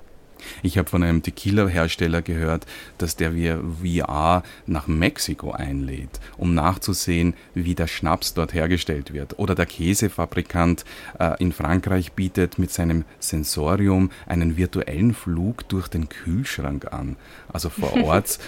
Ich 0.61 0.77
habe 0.77 0.89
von 0.89 1.03
einem 1.03 1.23
Tequila-Hersteller 1.23 2.21
gehört, 2.21 2.65
dass 2.97 3.15
der 3.15 3.35
via 3.35 3.59
VR 3.81 4.43
nach 4.65 4.87
Mexiko 4.87 5.51
einlädt, 5.51 6.19
um 6.37 6.53
nachzusehen, 6.53 7.33
wie 7.53 7.75
der 7.75 7.87
Schnaps 7.87 8.33
dort 8.33 8.53
hergestellt 8.53 9.13
wird. 9.13 9.39
Oder 9.39 9.55
der 9.55 9.65
Käsefabrikant 9.65 10.85
äh, 11.19 11.35
in 11.39 11.51
Frankreich 11.51 12.13
bietet 12.13 12.59
mit 12.59 12.71
seinem 12.71 13.05
Sensorium 13.19 14.11
einen 14.25 14.57
virtuellen 14.57 15.13
Flug 15.13 15.67
durch 15.69 15.87
den 15.87 16.09
Kühlschrank 16.09 16.91
an. 16.91 17.15
Also 17.51 17.69
vor 17.69 17.93
Ort, 18.03 18.39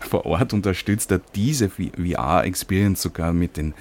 vor 0.00 0.26
Ort 0.26 0.52
unterstützt 0.52 1.10
er 1.10 1.20
diese 1.34 1.70
VR-Experience 1.70 3.02
sogar 3.02 3.32
mit 3.32 3.56
den 3.56 3.74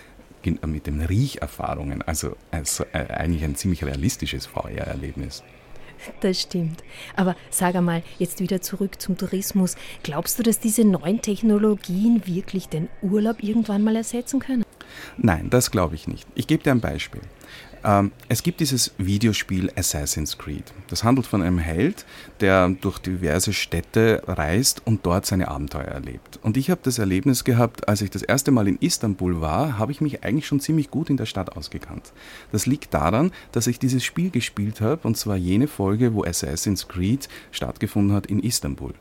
mit 0.66 0.88
den 0.88 1.02
Riecherfahrungen. 1.02 2.02
Also, 2.02 2.36
also 2.52 2.84
äh, 2.92 3.06
eigentlich 3.14 3.44
ein 3.44 3.56
ziemlich 3.56 3.84
realistisches 3.86 4.46
VR-Erlebnis. 4.46 5.44
Das 6.22 6.42
stimmt. 6.42 6.84
Aber 7.16 7.36
sag 7.50 7.76
einmal, 7.76 8.04
jetzt 8.20 8.40
wieder 8.40 8.62
zurück 8.62 9.02
zum 9.02 9.18
Tourismus. 9.18 9.76
Glaubst 10.04 10.40
du, 10.40 10.44
dass 10.44 10.60
diese 10.60 10.84
neuen 10.84 11.22
Technologien 11.22 12.26
wirklich 12.26 12.70
den 12.70 12.90
Urlaub 13.02 13.42
irgendwann 13.44 13.84
mal 13.84 13.96
ersetzen 13.96 14.40
können? 14.40 14.64
Nein, 15.18 15.50
das 15.50 15.72
glaube 15.72 15.96
ich 15.96 16.08
nicht. 16.08 16.28
Ich 16.36 16.48
gebe 16.48 16.64
dir 16.64 16.72
ein 16.72 16.82
Beispiel. 16.82 17.22
Ähm, 17.84 18.12
es 18.30 18.44
gibt 18.44 18.60
dieses 18.60 18.94
Videospiel 18.98 19.72
Assassin's 19.76 20.38
Creed. 20.38 20.74
Das 20.88 21.04
handelt 21.04 21.28
von 21.28 21.42
einem 21.42 21.58
Held, 21.58 22.06
der 22.40 22.70
durch 22.70 23.00
diverse 23.00 23.54
Städte 23.54 24.24
reist 24.26 24.82
und 24.86 25.06
dort 25.06 25.26
seine 25.26 25.50
Abenteuer 25.50 25.84
erlebt. 25.84 26.40
Und 26.42 26.56
ich 26.58 26.70
habe 26.70 26.82
das 26.84 27.00
Erlebnis 27.00 27.44
gehabt, 27.44 27.88
als 27.88 28.02
ich 28.02 28.10
das 28.10 28.22
erste 28.22 28.52
Mal 28.52 28.68
in 28.68 28.78
Istanbul 28.78 29.42
war, 29.42 29.78
habe 29.78 29.92
ich 29.92 30.02
mich 30.02 30.24
eigentlich 30.24 30.48
schon 30.48 30.60
ziemlich 30.60 30.92
gut 30.92 31.10
in 31.10 31.18
der 31.18 31.26
Stadt 31.26 31.58
ausgekannt. 31.58 32.14
Das 32.52 32.66
liegt 32.66 32.94
daran, 32.94 33.32
dass 33.52 33.68
ich 33.68 33.80
dieses 33.80 34.04
Spiel 34.04 34.30
gespielt 34.30 34.80
habe, 34.82 35.08
und 35.08 35.18
zwar 35.18 35.36
jene 35.36 35.68
Folge, 35.68 36.14
wo 36.14 36.24
Assassin's 36.24 36.88
Creed 36.88 37.28
stattgefunden 37.52 38.16
hat 38.16 38.28
in 38.28 38.40
Istanbul. 38.40 38.94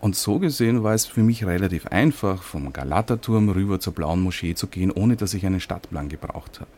Und 0.00 0.16
so 0.16 0.38
gesehen 0.38 0.82
war 0.82 0.94
es 0.94 1.06
für 1.06 1.22
mich 1.22 1.44
relativ 1.46 1.86
einfach, 1.86 2.42
vom 2.42 2.72
Galata-Turm 2.72 3.48
rüber 3.48 3.80
zur 3.80 3.94
Blauen 3.94 4.20
Moschee 4.20 4.54
zu 4.54 4.66
gehen, 4.66 4.90
ohne 4.90 5.16
dass 5.16 5.34
ich 5.34 5.46
einen 5.46 5.60
Stadtplan 5.60 6.08
gebraucht 6.08 6.60
habe. 6.60 6.70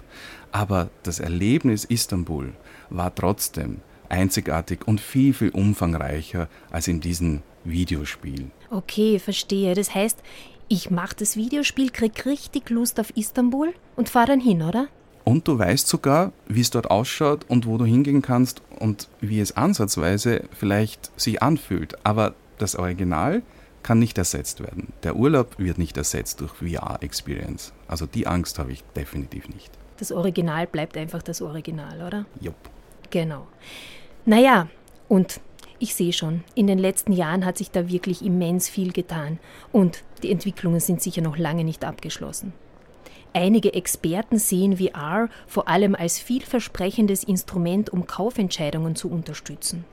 Aber 0.52 0.90
das 1.02 1.20
Erlebnis 1.20 1.84
Istanbul 1.84 2.52
war 2.90 3.14
trotzdem 3.14 3.80
einzigartig 4.08 4.86
und 4.86 5.00
viel, 5.00 5.34
viel 5.34 5.50
umfangreicher 5.50 6.48
als 6.70 6.88
in 6.88 7.00
diesem 7.00 7.42
Videospiel. 7.64 8.50
Okay, 8.70 9.18
verstehe. 9.18 9.74
Das 9.74 9.94
heißt, 9.94 10.22
ich 10.68 10.90
mache 10.90 11.16
das 11.16 11.36
Videospiel, 11.36 11.90
krieg 11.90 12.24
richtig 12.26 12.70
Lust 12.70 13.00
auf 13.00 13.16
Istanbul 13.16 13.72
und 13.96 14.08
fahre 14.08 14.28
dann 14.28 14.40
hin, 14.40 14.62
oder? 14.62 14.88
Und 15.24 15.46
du 15.46 15.58
weißt 15.58 15.86
sogar, 15.86 16.32
wie 16.46 16.62
es 16.62 16.70
dort 16.70 16.90
ausschaut 16.90 17.44
und 17.48 17.66
wo 17.66 17.76
du 17.76 17.84
hingehen 17.84 18.22
kannst 18.22 18.62
und 18.78 19.08
wie 19.20 19.40
es 19.40 19.56
ansatzweise 19.56 20.44
vielleicht 20.58 21.10
sich 21.20 21.42
anfühlt. 21.42 21.96
Aber 22.04 22.34
das 22.58 22.76
Original 22.76 23.42
kann 23.82 23.98
nicht 23.98 24.18
ersetzt 24.18 24.60
werden. 24.60 24.92
Der 25.02 25.16
Urlaub 25.16 25.58
wird 25.58 25.78
nicht 25.78 25.96
ersetzt 25.96 26.40
durch 26.40 26.52
VR-Experience. 26.54 27.72
Also 27.86 28.06
die 28.06 28.26
Angst 28.26 28.58
habe 28.58 28.72
ich 28.72 28.84
definitiv 28.96 29.48
nicht. 29.48 29.70
Das 29.98 30.12
Original 30.12 30.66
bleibt 30.66 30.96
einfach 30.96 31.22
das 31.22 31.42
Original, 31.42 32.02
oder? 32.02 32.26
Jupp. 32.40 32.56
Genau. 33.10 33.46
Naja, 34.26 34.68
und 35.08 35.40
ich 35.78 35.94
sehe 35.94 36.12
schon, 36.12 36.44
in 36.54 36.66
den 36.66 36.78
letzten 36.78 37.12
Jahren 37.12 37.44
hat 37.44 37.58
sich 37.58 37.70
da 37.70 37.88
wirklich 37.88 38.22
immens 38.24 38.68
viel 38.68 38.92
getan 38.92 39.38
und 39.72 40.02
die 40.22 40.30
Entwicklungen 40.30 40.80
sind 40.80 41.00
sicher 41.00 41.22
noch 41.22 41.38
lange 41.38 41.64
nicht 41.64 41.84
abgeschlossen. 41.84 42.52
Einige 43.32 43.74
Experten 43.74 44.38
sehen 44.38 44.78
VR 44.78 45.28
vor 45.46 45.68
allem 45.68 45.94
als 45.94 46.18
vielversprechendes 46.18 47.22
Instrument, 47.24 47.90
um 47.90 48.06
Kaufentscheidungen 48.06 48.96
zu 48.96 49.10
unterstützen. 49.10 49.84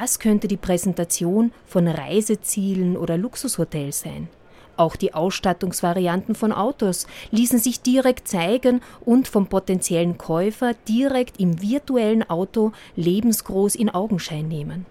Das 0.00 0.18
könnte 0.18 0.48
die 0.48 0.56
Präsentation 0.56 1.52
von 1.66 1.86
Reisezielen 1.86 2.96
oder 2.96 3.18
Luxushotels 3.18 4.00
sein. 4.00 4.30
Auch 4.78 4.96
die 4.96 5.12
Ausstattungsvarianten 5.12 6.34
von 6.34 6.50
Autos 6.50 7.06
ließen 7.30 7.58
sich 7.58 7.82
direkt 7.82 8.26
zeigen 8.26 8.80
und 9.04 9.28
vom 9.28 9.48
potenziellen 9.48 10.16
Käufer 10.16 10.72
direkt 10.88 11.38
im 11.38 11.60
virtuellen 11.60 12.22
Auto 12.30 12.72
lebensgroß 12.96 13.74
in 13.74 13.90
Augenschein 13.90 14.48
nehmen. 14.48 14.86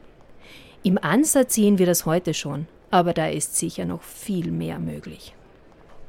Im 0.84 1.00
Ansatz 1.00 1.56
sehen 1.56 1.80
wir 1.80 1.88
das 1.88 2.06
heute 2.06 2.36
schon, 2.36 2.68
aber 2.92 3.16
da 3.16 3.28
ist 3.28 3.58
sicher 3.58 3.86
noch 3.86 4.04
viel 4.04 4.52
mehr 4.52 4.78
möglich. 4.78 5.34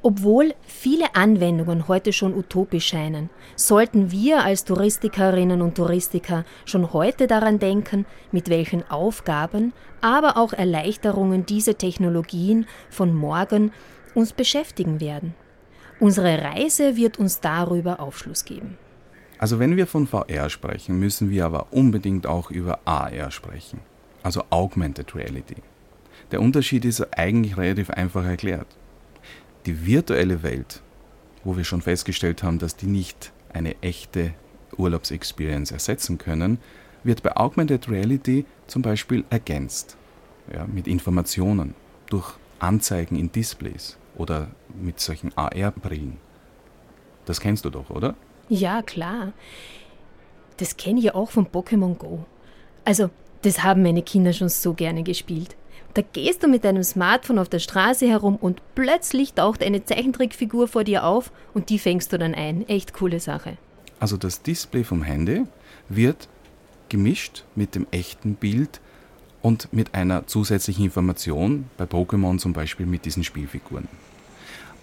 Obwohl 0.04 0.52
viele 0.66 1.14
Anwendungen 1.14 1.86
heute 1.86 2.12
schon 2.12 2.34
utopisch 2.34 2.88
scheinen, 2.88 3.30
sollten 3.54 4.10
wir 4.10 4.42
als 4.42 4.64
Touristikerinnen 4.64 5.62
und 5.62 5.76
Touristiker 5.76 6.44
schon 6.64 6.92
heute 6.92 7.28
daran 7.28 7.60
denken, 7.60 8.04
mit 8.32 8.48
welchen 8.48 8.88
Aufgaben, 8.90 9.72
aber 10.00 10.36
auch 10.36 10.52
Erleichterungen 10.52 11.46
diese 11.46 11.76
Technologien 11.76 12.66
von 12.90 13.14
morgen 13.14 13.70
uns 14.16 14.32
beschäftigen 14.32 15.00
werden. 15.00 15.36
Unsere 16.00 16.42
Reise 16.42 16.96
wird 16.96 17.20
uns 17.20 17.40
darüber 17.40 18.00
Aufschluss 18.00 18.44
geben. 18.44 18.76
Also 19.38 19.60
wenn 19.60 19.76
wir 19.76 19.86
von 19.86 20.08
VR 20.08 20.50
sprechen, 20.50 20.98
müssen 20.98 21.30
wir 21.30 21.46
aber 21.46 21.68
unbedingt 21.70 22.26
auch 22.26 22.50
über 22.50 22.80
AR 22.86 23.30
sprechen, 23.30 23.78
also 24.24 24.42
Augmented 24.50 25.14
Reality. 25.14 25.62
Der 26.32 26.40
Unterschied 26.40 26.84
ist 26.84 27.06
eigentlich 27.16 27.56
relativ 27.56 27.90
einfach 27.90 28.24
erklärt 28.24 28.66
die 29.66 29.86
virtuelle 29.86 30.42
Welt, 30.42 30.82
wo 31.44 31.56
wir 31.56 31.64
schon 31.64 31.82
festgestellt 31.82 32.42
haben, 32.42 32.58
dass 32.58 32.76
die 32.76 32.86
nicht 32.86 33.32
eine 33.52 33.80
echte 33.82 34.34
Urlaubsexperience 34.76 35.70
ersetzen 35.70 36.18
können, 36.18 36.58
wird 37.04 37.22
bei 37.22 37.36
Augmented 37.36 37.88
Reality 37.88 38.44
zum 38.66 38.82
Beispiel 38.82 39.24
ergänzt 39.30 39.96
ja, 40.52 40.66
mit 40.66 40.86
Informationen 40.86 41.74
durch 42.06 42.34
Anzeigen 42.58 43.16
in 43.16 43.32
Displays 43.32 43.98
oder 44.16 44.48
mit 44.80 45.00
solchen 45.00 45.36
AR-Brillen. 45.36 46.18
Das 47.24 47.40
kennst 47.40 47.64
du 47.64 47.70
doch, 47.70 47.90
oder? 47.90 48.14
Ja, 48.48 48.82
klar. 48.82 49.32
Das 50.58 50.76
kenne 50.76 50.98
ich 50.98 51.06
ja 51.06 51.14
auch 51.14 51.30
von 51.30 51.46
Pokémon 51.46 51.94
Go. 51.94 52.24
Also, 52.84 53.10
das 53.42 53.62
haben 53.62 53.82
meine 53.82 54.02
Kinder 54.02 54.32
schon 54.32 54.48
so 54.48 54.74
gerne 54.74 55.02
gespielt. 55.02 55.56
Da 55.94 56.00
gehst 56.00 56.42
du 56.42 56.48
mit 56.48 56.64
deinem 56.64 56.82
Smartphone 56.82 57.38
auf 57.38 57.50
der 57.50 57.58
Straße 57.58 58.06
herum 58.06 58.36
und 58.36 58.62
plötzlich 58.74 59.34
taucht 59.34 59.62
eine 59.62 59.84
Zeichentrickfigur 59.84 60.66
vor 60.66 60.84
dir 60.84 61.04
auf 61.04 61.30
und 61.52 61.68
die 61.68 61.78
fängst 61.78 62.12
du 62.12 62.18
dann 62.18 62.34
ein. 62.34 62.66
Echt 62.68 62.94
coole 62.94 63.20
Sache. 63.20 63.58
Also 64.00 64.16
das 64.16 64.42
Display 64.42 64.84
vom 64.84 65.02
Handy 65.02 65.44
wird 65.88 66.28
gemischt 66.88 67.44
mit 67.54 67.74
dem 67.74 67.86
echten 67.90 68.34
Bild 68.34 68.80
und 69.42 69.72
mit 69.72 69.94
einer 69.94 70.26
zusätzlichen 70.26 70.84
Information, 70.84 71.68
bei 71.76 71.84
Pokémon 71.84 72.38
zum 72.38 72.52
Beispiel 72.52 72.86
mit 72.86 73.04
diesen 73.04 73.24
Spielfiguren. 73.24 73.88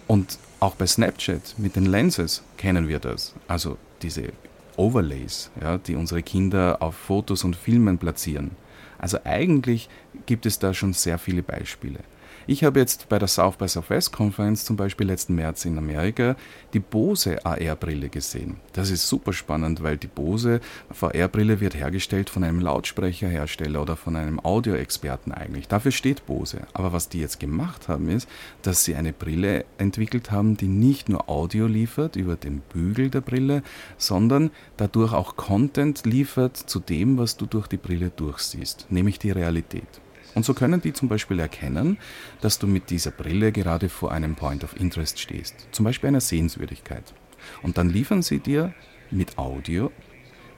Und 0.06 0.38
auch 0.60 0.74
bei 0.74 0.86
Snapchat 0.86 1.54
mit 1.58 1.76
den 1.76 1.86
Lenses 1.86 2.42
kennen 2.56 2.86
wir 2.86 2.98
das. 2.98 3.34
Also 3.48 3.78
diese 4.02 4.32
Overlays, 4.76 5.50
ja, 5.60 5.78
die 5.78 5.96
unsere 5.96 6.22
Kinder 6.22 6.78
auf 6.80 6.94
Fotos 6.94 7.44
und 7.44 7.56
Filmen 7.56 7.98
platzieren. 7.98 8.52
Also 8.98 9.18
eigentlich 9.24 9.88
gibt 10.30 10.46
es 10.46 10.60
da 10.60 10.72
schon 10.72 10.92
sehr 10.92 11.18
viele 11.18 11.42
Beispiele. 11.42 11.98
Ich 12.46 12.64
habe 12.64 12.80
jetzt 12.80 13.08
bei 13.08 13.18
der 13.18 13.28
South 13.28 13.56
by 13.56 13.68
Southwest 13.68 14.12
Conference 14.12 14.64
zum 14.64 14.76
Beispiel 14.76 15.06
letzten 15.06 15.34
März 15.34 15.64
in 15.66 15.76
Amerika 15.76 16.36
die 16.72 16.80
Bose 16.80 17.44
AR-Brille 17.44 18.08
gesehen. 18.08 18.56
Das 18.72 18.90
ist 18.90 19.08
super 19.08 19.32
spannend, 19.32 19.82
weil 19.82 19.96
die 19.96 20.06
Bose 20.06 20.60
VR-Brille 20.90 21.60
wird 21.60 21.74
hergestellt 21.74 22.30
von 22.30 22.42
einem 22.42 22.60
Lautsprecherhersteller 22.60 23.82
oder 23.82 23.96
von 23.96 24.16
einem 24.16 24.40
Audioexperten 24.40 25.32
eigentlich. 25.32 25.68
Dafür 25.68 25.92
steht 25.92 26.26
Bose. 26.26 26.62
Aber 26.72 26.92
was 26.92 27.08
die 27.08 27.20
jetzt 27.20 27.40
gemacht 27.40 27.88
haben, 27.88 28.08
ist, 28.08 28.28
dass 28.62 28.84
sie 28.84 28.94
eine 28.94 29.12
Brille 29.12 29.64
entwickelt 29.78 30.30
haben, 30.30 30.56
die 30.56 30.68
nicht 30.68 31.08
nur 31.08 31.28
Audio 31.28 31.66
liefert 31.66 32.16
über 32.16 32.36
den 32.36 32.60
Bügel 32.72 33.10
der 33.10 33.20
Brille, 33.20 33.62
sondern 33.98 34.50
dadurch 34.76 35.12
auch 35.12 35.36
Content 35.36 36.06
liefert 36.06 36.56
zu 36.56 36.80
dem, 36.80 37.18
was 37.18 37.36
du 37.36 37.46
durch 37.46 37.66
die 37.66 37.76
Brille 37.76 38.10
durchsiehst, 38.10 38.86
nämlich 38.90 39.18
die 39.18 39.30
Realität. 39.30 40.00
Und 40.34 40.44
so 40.44 40.54
können 40.54 40.80
die 40.80 40.92
zum 40.92 41.08
Beispiel 41.08 41.40
erkennen, 41.40 41.98
dass 42.40 42.58
du 42.58 42.66
mit 42.66 42.90
dieser 42.90 43.10
Brille 43.10 43.52
gerade 43.52 43.88
vor 43.88 44.12
einem 44.12 44.36
Point 44.36 44.64
of 44.64 44.78
Interest 44.78 45.18
stehst, 45.18 45.68
zum 45.72 45.84
Beispiel 45.84 46.08
einer 46.08 46.20
Sehenswürdigkeit. 46.20 47.14
Und 47.62 47.78
dann 47.78 47.88
liefern 47.88 48.22
sie 48.22 48.38
dir 48.38 48.74
mit 49.10 49.38
Audio 49.38 49.90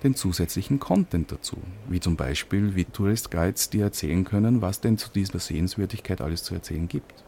den 0.02 0.14
zusätzlichen 0.14 0.80
Content 0.80 1.30
dazu, 1.30 1.56
wie 1.88 2.00
zum 2.00 2.16
Beispiel 2.16 2.74
wie 2.74 2.84
Tourist 2.84 3.30
Guides 3.30 3.70
dir 3.70 3.84
erzählen 3.84 4.24
können, 4.24 4.60
was 4.60 4.80
denn 4.80 4.98
zu 4.98 5.08
dieser 5.10 5.38
Sehenswürdigkeit 5.38 6.20
alles 6.20 6.42
zu 6.42 6.54
erzählen 6.54 6.88
gibt. 6.88 7.24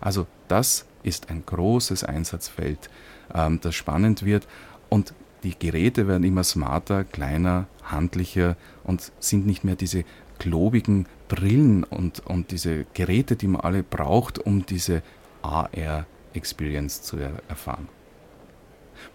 Also 0.00 0.26
das 0.48 0.86
ist 1.02 1.30
ein 1.30 1.44
großes 1.44 2.04
Einsatzfeld, 2.04 2.90
ähm, 3.34 3.58
das 3.60 3.74
spannend 3.74 4.24
wird 4.24 4.46
und 4.88 5.14
die 5.42 5.58
Geräte 5.58 6.06
werden 6.06 6.22
immer 6.22 6.44
smarter, 6.44 7.02
kleiner, 7.02 7.66
handlicher 7.82 8.56
und 8.84 9.10
sind 9.18 9.46
nicht 9.46 9.64
mehr 9.64 9.74
diese 9.74 10.04
klobigen 10.38 11.06
Brillen 11.32 11.82
und, 11.84 12.20
und 12.26 12.50
diese 12.50 12.84
Geräte, 12.92 13.36
die 13.36 13.46
man 13.46 13.62
alle 13.62 13.82
braucht, 13.82 14.38
um 14.38 14.66
diese 14.66 15.02
AR-Experience 15.40 17.00
zu 17.00 17.16
erfahren. 17.48 17.88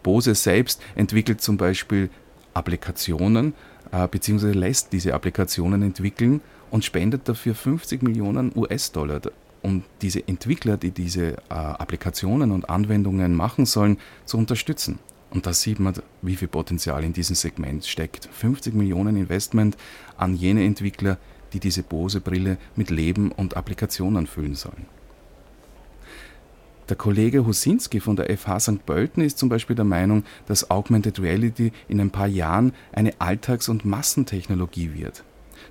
Bose 0.02 0.34
selbst 0.34 0.82
entwickelt 0.96 1.42
zum 1.42 1.58
Beispiel 1.58 2.10
Applikationen 2.56 3.54
äh, 3.92 4.08
beziehungsweise 4.08 4.54
lässt 4.54 4.92
diese 4.94 5.14
Applikationen 5.14 5.84
entwickeln 5.84 6.42
und 6.72 6.84
spendet 6.84 7.30
dafür 7.30 7.54
50 7.54 8.02
Millionen 8.02 8.52
US-Dollar, 8.56 9.22
um 9.62 9.84
diese 10.02 10.28
Entwickler, 10.28 10.78
die 10.78 10.92
diese 10.92 11.34
äh, 11.34 11.38
Applikationen 11.50 12.52
und 12.52 12.68
Anwendungen 12.68 13.36
machen 13.36 13.68
sollen, 13.68 13.98
zu 14.26 14.38
unterstützen. 14.38 14.98
Und 15.30 15.46
da 15.46 15.54
sieht 15.54 15.80
man, 15.80 15.94
wie 16.22 16.36
viel 16.36 16.48
Potenzial 16.48 17.04
in 17.04 17.14
diesem 17.14 17.36
Segment 17.36 17.86
steckt. 17.86 18.28
50 18.32 18.74
Millionen 18.74 19.18
Investment 19.18 19.78
an 20.18 20.36
jene 20.36 20.64
Entwickler, 20.64 21.18
die 21.58 21.68
diese 21.68 21.82
Bose-Brille 21.82 22.58
mit 22.76 22.92
Leben 22.92 23.32
und 23.32 23.58
Applikationen 23.58 24.28
füllen 24.28 24.54
sollen. 24.54 24.86
Der 26.88 26.96
Kollege 26.96 27.46
Husinski 27.46 28.00
von 28.00 28.16
der 28.16 28.38
FH 28.38 28.60
St. 28.60 28.86
Pölten 28.86 29.24
ist 29.24 29.40
zum 29.40 29.50
Beispiel 29.50 29.76
der 29.76 29.84
Meinung, 29.84 30.24
dass 30.46 30.70
Augmented 30.70 31.20
Reality 31.20 31.74
in 31.90 32.00
ein 32.00 32.12
paar 32.12 32.28
Jahren 32.28 32.74
eine 32.94 33.20
Alltags- 33.20 33.70
und 33.70 33.86
Massentechnologie 33.86 34.94
wird. 34.94 35.24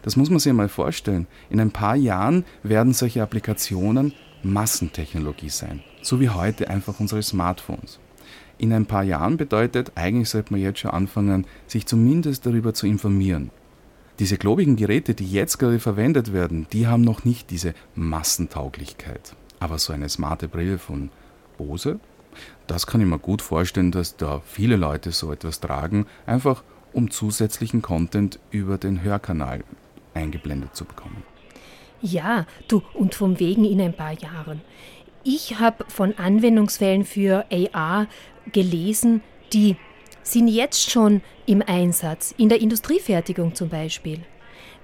Das 0.03 0.17
muss 0.17 0.29
man 0.29 0.41
sich 0.41 0.53
mal 0.53 0.69
vorstellen. 0.69 1.29
In 1.49 1.61
ein 1.61 1.71
paar 1.71 1.95
Jahren 1.95 2.45
werden 2.65 2.93
solche 2.93 3.23
Applikationen 3.23 4.13
Massentechnologie 4.43 5.51
sein, 5.51 5.83
so 6.03 6.21
wie 6.21 6.31
heute 6.31 6.69
einfach 6.69 6.99
unsere 6.99 7.23
Smartphones. 7.23 8.01
In 8.59 8.73
ein 8.73 8.87
paar 8.87 9.05
Jahren 9.05 9.37
bedeutet, 9.37 9.93
eigentlich 9.95 10.31
sollte 10.31 10.53
man 10.53 10.61
jetzt 10.61 10.81
schon 10.81 10.91
anfangen, 10.91 11.47
sich 11.69 11.87
zumindest 11.87 12.45
darüber 12.45 12.75
zu 12.75 12.87
informieren. 12.87 13.51
Diese 14.19 14.39
globigen 14.39 14.77
Geräte, 14.77 15.15
die 15.15 15.31
jetzt 15.31 15.59
gerade 15.59 15.79
verwendet 15.79 16.33
werden, 16.33 16.67
die 16.73 16.87
haben 16.87 17.03
noch 17.03 17.25
nicht 17.25 17.51
diese 17.51 17.75
Massentauglichkeit. 17.95 19.37
Aber 19.61 19.79
so 19.79 19.93
eine 19.93 20.09
smarte 20.09 20.49
Brille 20.49 20.79
von 20.79 21.11
Bose, 21.59 22.01
das 22.67 22.87
kann 22.87 23.03
ich 23.03 23.07
mir 23.07 23.19
gut 23.19 23.43
vorstellen, 23.43 23.93
dass 23.93 24.17
da 24.17 24.41
viele 24.47 24.77
Leute 24.77 25.13
so 25.13 25.33
etwas 25.33 25.61
tragen, 25.61 26.07
einfach 26.25 26.63
um 26.95 27.11
zusätzlichen 27.11 27.83
Content 27.83 28.39
über 28.51 28.79
den 28.79 29.03
Hörkanal 29.03 29.65
eingeblendet 30.15 30.75
zu 30.75 30.87
bekommen. 30.87 31.23
Ja, 32.01 32.47
du, 32.69 32.83
und 32.95 33.15
vom 33.15 33.39
Wegen 33.39 33.65
in 33.65 33.81
ein 33.83 33.95
paar 33.95 34.13
Jahren. 34.13 34.63
Ich 35.25 35.59
habe 35.59 35.85
von 35.89 36.17
Anwendungsfällen 36.17 37.05
für 37.05 37.45
AR 37.51 38.07
gelesen, 38.53 39.23
die 39.53 39.77
sind 40.27 40.49
jetzt 40.49 40.91
schon 40.91 41.23
im 41.47 41.63
Einsatz, 41.67 42.35
in 42.37 42.49
der 42.49 42.61
Industriefertigung 42.61 43.55
zum 43.55 43.69
Beispiel. 43.69 44.21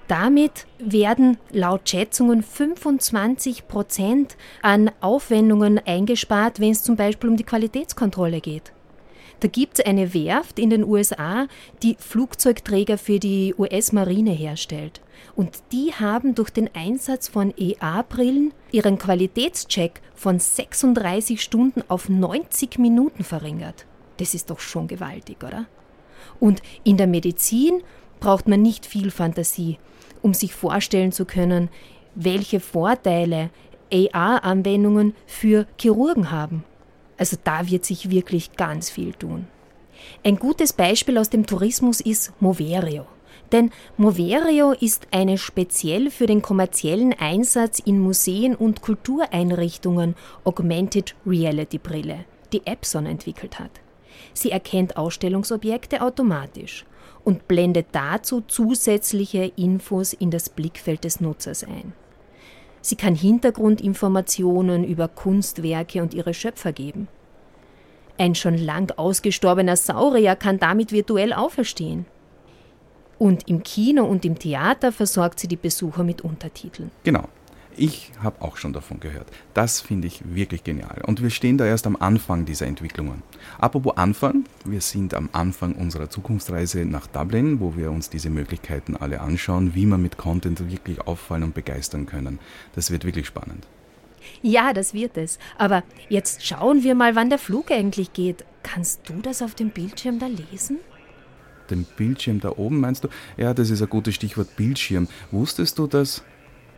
Damit 0.07 0.67
werden 0.79 1.37
laut 1.51 1.87
Schätzungen 1.87 2.43
25 2.43 3.67
Prozent 3.67 4.35
an 4.61 4.91
Aufwendungen 4.99 5.79
eingespart, 5.79 6.59
wenn 6.59 6.71
es 6.71 6.83
zum 6.83 6.95
Beispiel 6.95 7.29
um 7.29 7.37
die 7.37 7.45
Qualitätskontrolle 7.45 8.41
geht. 8.41 8.73
Da 9.39 9.47
gibt 9.47 9.79
es 9.79 9.85
eine 9.85 10.13
Werft 10.13 10.59
in 10.59 10.69
den 10.69 10.83
USA, 10.85 11.47
die 11.81 11.97
Flugzeugträger 11.99 12.97
für 12.97 13.19
die 13.19 13.53
US-Marine 13.57 14.31
herstellt. 14.31 15.01
Und 15.35 15.63
die 15.71 15.93
haben 15.93 16.35
durch 16.35 16.49
den 16.49 16.69
Einsatz 16.73 17.27
von 17.27 17.53
EA-Brillen 17.57 18.53
ihren 18.71 18.97
Qualitätscheck 18.97 20.01
von 20.15 20.39
36 20.39 21.41
Stunden 21.41 21.81
auf 21.87 22.07
90 22.07 22.77
Minuten 22.77 23.23
verringert. 23.23 23.85
Das 24.23 24.33
ist 24.33 24.49
doch 24.49 24.59
schon 24.59 24.87
gewaltig, 24.87 25.43
oder? 25.43 25.65
Und 26.39 26.61
in 26.83 26.97
der 26.97 27.07
Medizin 27.07 27.81
braucht 28.19 28.47
man 28.47 28.61
nicht 28.61 28.85
viel 28.85 29.11
Fantasie 29.11 29.77
um 30.23 30.33
sich 30.33 30.55
vorstellen 30.55 31.11
zu 31.11 31.25
können, 31.25 31.69
welche 32.15 32.59
Vorteile 32.59 33.51
AR-Anwendungen 33.91 35.13
für 35.27 35.67
Chirurgen 35.79 36.31
haben. 36.31 36.63
Also 37.17 37.37
da 37.43 37.69
wird 37.69 37.85
sich 37.85 38.09
wirklich 38.09 38.53
ganz 38.53 38.89
viel 38.89 39.13
tun. 39.13 39.47
Ein 40.23 40.37
gutes 40.37 40.73
Beispiel 40.73 41.17
aus 41.19 41.29
dem 41.29 41.45
Tourismus 41.45 42.01
ist 42.01 42.33
Moverio. 42.39 43.05
Denn 43.51 43.69
Moverio 43.97 44.71
ist 44.71 45.07
eine 45.11 45.37
speziell 45.37 46.09
für 46.09 46.25
den 46.25 46.41
kommerziellen 46.41 47.13
Einsatz 47.13 47.79
in 47.79 47.99
Museen 47.99 48.55
und 48.55 48.81
Kultureinrichtungen 48.81 50.15
Augmented 50.43 51.13
Reality 51.25 51.77
Brille, 51.77 52.25
die 52.51 52.65
Epson 52.65 53.05
entwickelt 53.05 53.59
hat. 53.59 53.82
Sie 54.33 54.51
erkennt 54.51 54.97
Ausstellungsobjekte 54.97 56.01
automatisch 56.01 56.85
und 57.23 57.47
blendet 57.47 57.87
dazu 57.91 58.41
zusätzliche 58.41 59.51
Infos 59.55 60.13
in 60.13 60.31
das 60.31 60.49
Blickfeld 60.49 61.03
des 61.03 61.21
Nutzers 61.21 61.63
ein. 61.63 61.93
Sie 62.81 62.95
kann 62.95 63.15
Hintergrundinformationen 63.15 64.83
über 64.83 65.07
Kunstwerke 65.07 66.01
und 66.01 66.13
ihre 66.13 66.33
Schöpfer 66.33 66.73
geben. 66.73 67.07
Ein 68.17 68.35
schon 68.35 68.57
lang 68.57 68.91
ausgestorbener 68.97 69.77
Saurier 69.77 70.35
kann 70.35 70.59
damit 70.59 70.91
virtuell 70.91 71.33
auferstehen. 71.33 72.05
Und 73.17 73.47
im 73.47 73.63
Kino 73.63 74.03
und 74.03 74.25
im 74.25 74.37
Theater 74.37 74.91
versorgt 74.91 75.39
sie 75.39 75.47
die 75.47 75.55
Besucher 75.55 76.03
mit 76.03 76.21
Untertiteln. 76.21 76.91
Genau. 77.03 77.29
Ich 77.75 78.11
habe 78.21 78.41
auch 78.41 78.57
schon 78.57 78.73
davon 78.73 78.99
gehört. 78.99 79.27
Das 79.53 79.81
finde 79.81 80.07
ich 80.07 80.21
wirklich 80.35 80.63
genial. 80.63 81.01
Und 81.05 81.23
wir 81.23 81.29
stehen 81.29 81.57
da 81.57 81.65
erst 81.65 81.87
am 81.87 81.95
Anfang 81.95 82.45
dieser 82.45 82.67
Entwicklungen. 82.67 83.23
Apropos 83.57 83.97
Anfang, 83.97 84.45
wir 84.63 84.81
sind 84.81 85.13
am 85.13 85.29
Anfang 85.31 85.73
unserer 85.73 86.09
Zukunftsreise 86.09 86.85
nach 86.85 87.07
Dublin, 87.07 87.59
wo 87.59 87.75
wir 87.75 87.91
uns 87.91 88.09
diese 88.09 88.29
Möglichkeiten 88.29 88.95
alle 88.95 89.21
anschauen, 89.21 89.73
wie 89.73 89.85
man 89.85 90.01
mit 90.01 90.17
Content 90.17 90.71
wirklich 90.71 91.01
auffallen 91.01 91.43
und 91.43 91.55
begeistern 91.55 92.05
können. 92.05 92.39
Das 92.75 92.91
wird 92.91 93.05
wirklich 93.05 93.25
spannend. 93.25 93.67
Ja, 94.41 94.73
das 94.73 94.93
wird 94.93 95.17
es. 95.17 95.39
Aber 95.57 95.83
jetzt 96.09 96.45
schauen 96.45 96.83
wir 96.83 96.95
mal, 96.95 97.15
wann 97.15 97.29
der 97.29 97.39
Flug 97.39 97.71
eigentlich 97.71 98.13
geht. 98.13 98.45
Kannst 98.61 99.09
du 99.09 99.15
das 99.21 99.41
auf 99.41 99.55
dem 99.55 99.71
Bildschirm 99.71 100.19
da 100.19 100.27
lesen? 100.27 100.77
Den 101.69 101.85
Bildschirm 101.97 102.39
da 102.39 102.49
oben 102.49 102.79
meinst 102.79 103.03
du? 103.03 103.09
Ja, 103.35 103.53
das 103.53 103.69
ist 103.69 103.81
ein 103.81 103.89
gutes 103.89 104.15
Stichwort 104.15 104.55
Bildschirm. 104.55 105.07
Wusstest 105.31 105.79
du, 105.79 105.87
dass 105.87 106.23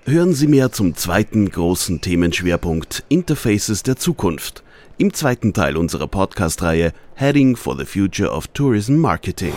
Hören 0.07 0.35
Sie 0.35 0.45
mehr 0.45 0.71
zum 0.71 0.93
zweiten 0.93 1.49
großen 1.49 1.99
Themenschwerpunkt 1.99 3.03
Interfaces 3.09 3.81
der 3.81 3.95
Zukunft 3.95 4.61
im 4.99 5.15
zweiten 5.15 5.51
Teil 5.51 5.77
unserer 5.77 6.05
Podcast-Reihe 6.05 6.93
Heading 7.15 7.55
for 7.55 7.75
the 7.75 7.85
Future 7.85 8.29
of 8.29 8.45
Tourism 8.49 8.97
Marketing. 8.97 9.53